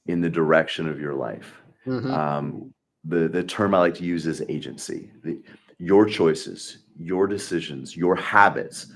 in 0.07 0.21
the 0.21 0.31
direction 0.31 0.89
of 0.89 1.01
your 1.01 1.15
life. 1.15 1.63
Mhm. 1.87 2.11
Um, 2.11 2.75
the 3.05 3.29
the 3.29 3.43
term 3.43 3.75
I 3.75 3.79
like 3.79 3.95
to 3.97 4.05
use 4.05 4.27
is 4.27 4.43
agency. 4.49 5.11
The, 5.23 5.41
your 5.79 6.07
choices, 6.07 6.79
your 6.97 7.27
decisions, 7.27 7.97
your 7.97 8.15
habits, 8.15 8.93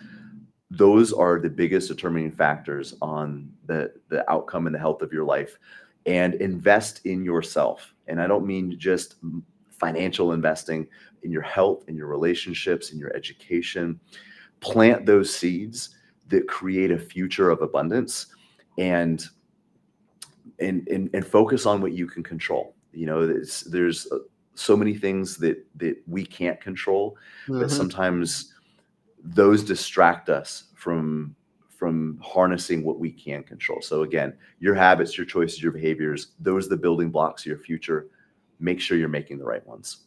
those 0.71 1.13
are 1.13 1.41
the 1.41 1.51
biggest 1.51 1.89
determining 1.89 2.31
factors 2.31 2.95
on 3.03 3.51
the 3.67 3.93
the 4.09 4.29
outcome 4.31 4.67
and 4.67 4.75
the 4.75 4.79
health 4.79 5.03
of 5.03 5.13
your 5.13 5.25
life. 5.25 5.59
And 6.07 6.35
invest 6.35 7.05
in 7.05 7.25
yourself. 7.25 7.93
And 8.07 8.21
I 8.23 8.29
don't 8.29 8.47
mean 8.47 8.79
just 8.79 9.17
financial 9.71 10.33
investing 10.33 10.87
in 11.23 11.33
your 11.33 11.43
health, 11.43 11.85
in 11.89 11.97
your 11.97 12.07
relationships, 12.07 12.93
in 12.93 12.99
your 12.99 13.15
education. 13.17 13.99
Plant 14.61 15.07
those 15.07 15.35
seeds 15.35 15.91
that 16.29 16.49
create 16.49 16.91
a 16.91 16.99
future 16.99 17.51
of 17.51 17.63
abundance 17.63 18.27
and 18.79 19.25
and 20.59 20.87
and, 20.89 21.11
and 21.13 21.27
focus 21.27 21.67
on 21.67 21.81
what 21.81 21.93
you 21.93 22.07
can 22.07 22.23
control. 22.23 22.75
You 22.93 23.07
know 23.07 23.27
there's 23.27 23.63
there's 23.63 24.11
uh, 24.11 24.19
so 24.55 24.77
many 24.77 24.95
things 24.95 25.37
that 25.39 25.65
that 25.77 25.97
we 26.07 26.25
can't 26.25 26.61
control 26.61 27.17
but 27.47 27.69
Mhm. 27.69 27.71
sometimes 27.71 28.55
those 29.23 29.63
distract 29.63 30.29
us 30.31 30.65
from 30.75 31.37
from 31.69 32.19
harnessing 32.23 32.83
what 32.83 32.99
we 32.99 33.11
can 33.11 33.43
control. 33.43 33.83
So 33.83 34.03
again 34.03 34.33
your 34.61 34.75
habits 34.75 35.17
your 35.19 35.27
choices 35.27 35.63
your 35.63 35.73
behaviors 35.73 36.29
those 36.41 36.67
are 36.67 36.71
the 36.71 36.77
building 36.77 37.11
blocks 37.11 37.43
of 37.43 37.47
your 37.47 37.59
future. 37.59 38.09
Make 38.59 38.81
sure 38.81 38.97
you're 38.97 39.09
making 39.09 39.39
the 39.39 39.45
right 39.45 39.67
ones 39.67 40.06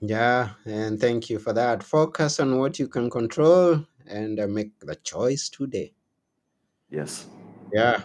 Yeah, 0.00 0.50
and 0.64 1.00
thank 1.00 1.28
you 1.28 1.38
for 1.38 1.52
that. 1.52 1.82
Focus 1.82 2.38
on 2.40 2.58
what 2.58 2.78
you 2.78 2.88
can 2.88 3.10
control 3.10 3.84
and 4.06 4.38
uh, 4.38 4.46
make 4.46 4.78
the 4.80 4.94
choice 4.96 5.48
today. 5.48 5.92
yes 6.90 7.26
Yeah. 7.72 8.02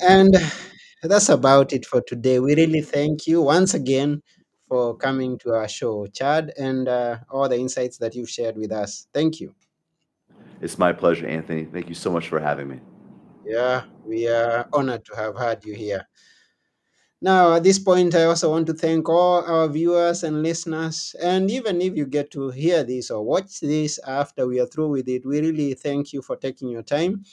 And 0.00 0.34
that's 1.02 1.28
about 1.28 1.72
it 1.72 1.84
for 1.84 2.00
today. 2.02 2.38
We 2.38 2.54
really 2.54 2.80
thank 2.80 3.26
you 3.26 3.42
once 3.42 3.74
again 3.74 4.22
for 4.68 4.96
coming 4.96 5.38
to 5.38 5.50
our 5.54 5.68
show, 5.68 6.06
Chad, 6.06 6.52
and 6.58 6.88
uh, 6.88 7.18
all 7.30 7.48
the 7.48 7.58
insights 7.58 7.98
that 7.98 8.14
you've 8.14 8.30
shared 8.30 8.56
with 8.56 8.70
us. 8.72 9.08
Thank 9.12 9.40
you. 9.40 9.54
it's 10.60 10.78
my 10.78 10.92
pleasure 10.92 11.26
anthony 11.26 11.64
thank 11.64 11.88
you 11.88 11.94
so 11.94 12.10
much 12.10 12.28
for 12.28 12.40
having 12.40 12.68
me 12.68 12.80
Yeah, 13.44 13.84
we 14.04 14.28
are 14.28 14.68
honored 14.72 15.04
to 15.06 15.16
have 15.16 15.38
had 15.38 15.64
you 15.64 15.74
here. 15.74 16.06
Now, 17.20 17.54
at 17.54 17.64
this 17.64 17.78
point, 17.78 18.14
I 18.14 18.24
also 18.24 18.50
want 18.50 18.66
to 18.68 18.74
thank 18.74 19.08
all 19.08 19.44
our 19.44 19.68
viewers 19.68 20.22
and 20.22 20.42
listeners. 20.42 21.14
And 21.20 21.50
even 21.50 21.80
if 21.82 21.96
you 21.96 22.06
get 22.06 22.30
to 22.32 22.50
hear 22.50 22.84
this 22.84 23.10
or 23.10 23.24
watch 23.24 23.60
this 23.60 23.98
after 24.06 24.46
we 24.46 24.60
are 24.60 24.66
through 24.66 24.90
with 24.90 25.08
it, 25.08 25.26
we 25.26 25.40
really 25.40 25.74
thank 25.74 26.12
you 26.12 26.22
for 26.22 26.36
taking 26.36 26.68
your 26.68 26.82
time. 26.82 27.24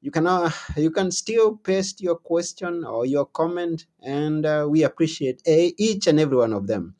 You 0.00 0.10
can 0.12 0.26
uh, 0.28 0.50
you 0.76 0.90
can 0.92 1.10
still 1.12 1.56
paste 1.56 2.00
your 2.02 2.16
question 2.16 2.84
or 2.84 3.06
your 3.06 3.26
comment, 3.26 3.86
and 4.02 4.46
uh, 4.46 4.66
we 4.70 4.84
appreciate 4.84 5.42
a- 5.46 5.74
each 5.78 6.06
and 6.08 6.20
every 6.20 6.36
one 6.36 6.52
of 6.52 6.66
them. 6.68 6.96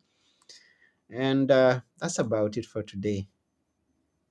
And 1.10 1.50
uh, 1.50 1.80
that's 2.00 2.18
about 2.18 2.56
it 2.56 2.66
for 2.66 2.82
today. 2.82 3.28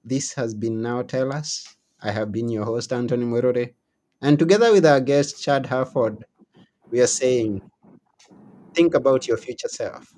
This 0.04 0.34
has 0.34 0.54
been 0.54 0.82
Now 0.82 1.02
Tell 1.02 1.34
Us. 1.34 1.76
I 2.02 2.12
have 2.12 2.32
been 2.32 2.50
your 2.50 2.65
host, 2.65 2.93
Anthony 2.93 3.26
Morore. 3.26 3.71
And 4.21 4.38
together 4.38 4.71
with 4.71 4.86
our 4.86 5.02
guest, 5.02 5.41
Chad 5.41 5.65
Hufford, 5.65 6.24
we 6.91 7.02
are 7.02 7.08
saying, 7.08 7.71
think 8.74 8.94
about 8.94 9.28
your 9.28 9.38
future 9.38 9.68
self. 9.70 10.16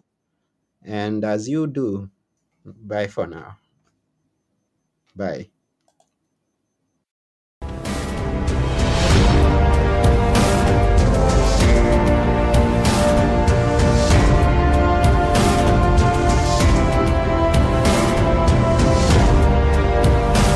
And 0.83 1.23
as 1.25 1.49
you 1.49 1.67
do, 1.67 2.09
bye 2.65 3.07
for 3.07 3.27
now. 3.27 3.57
Bye. 5.15 5.52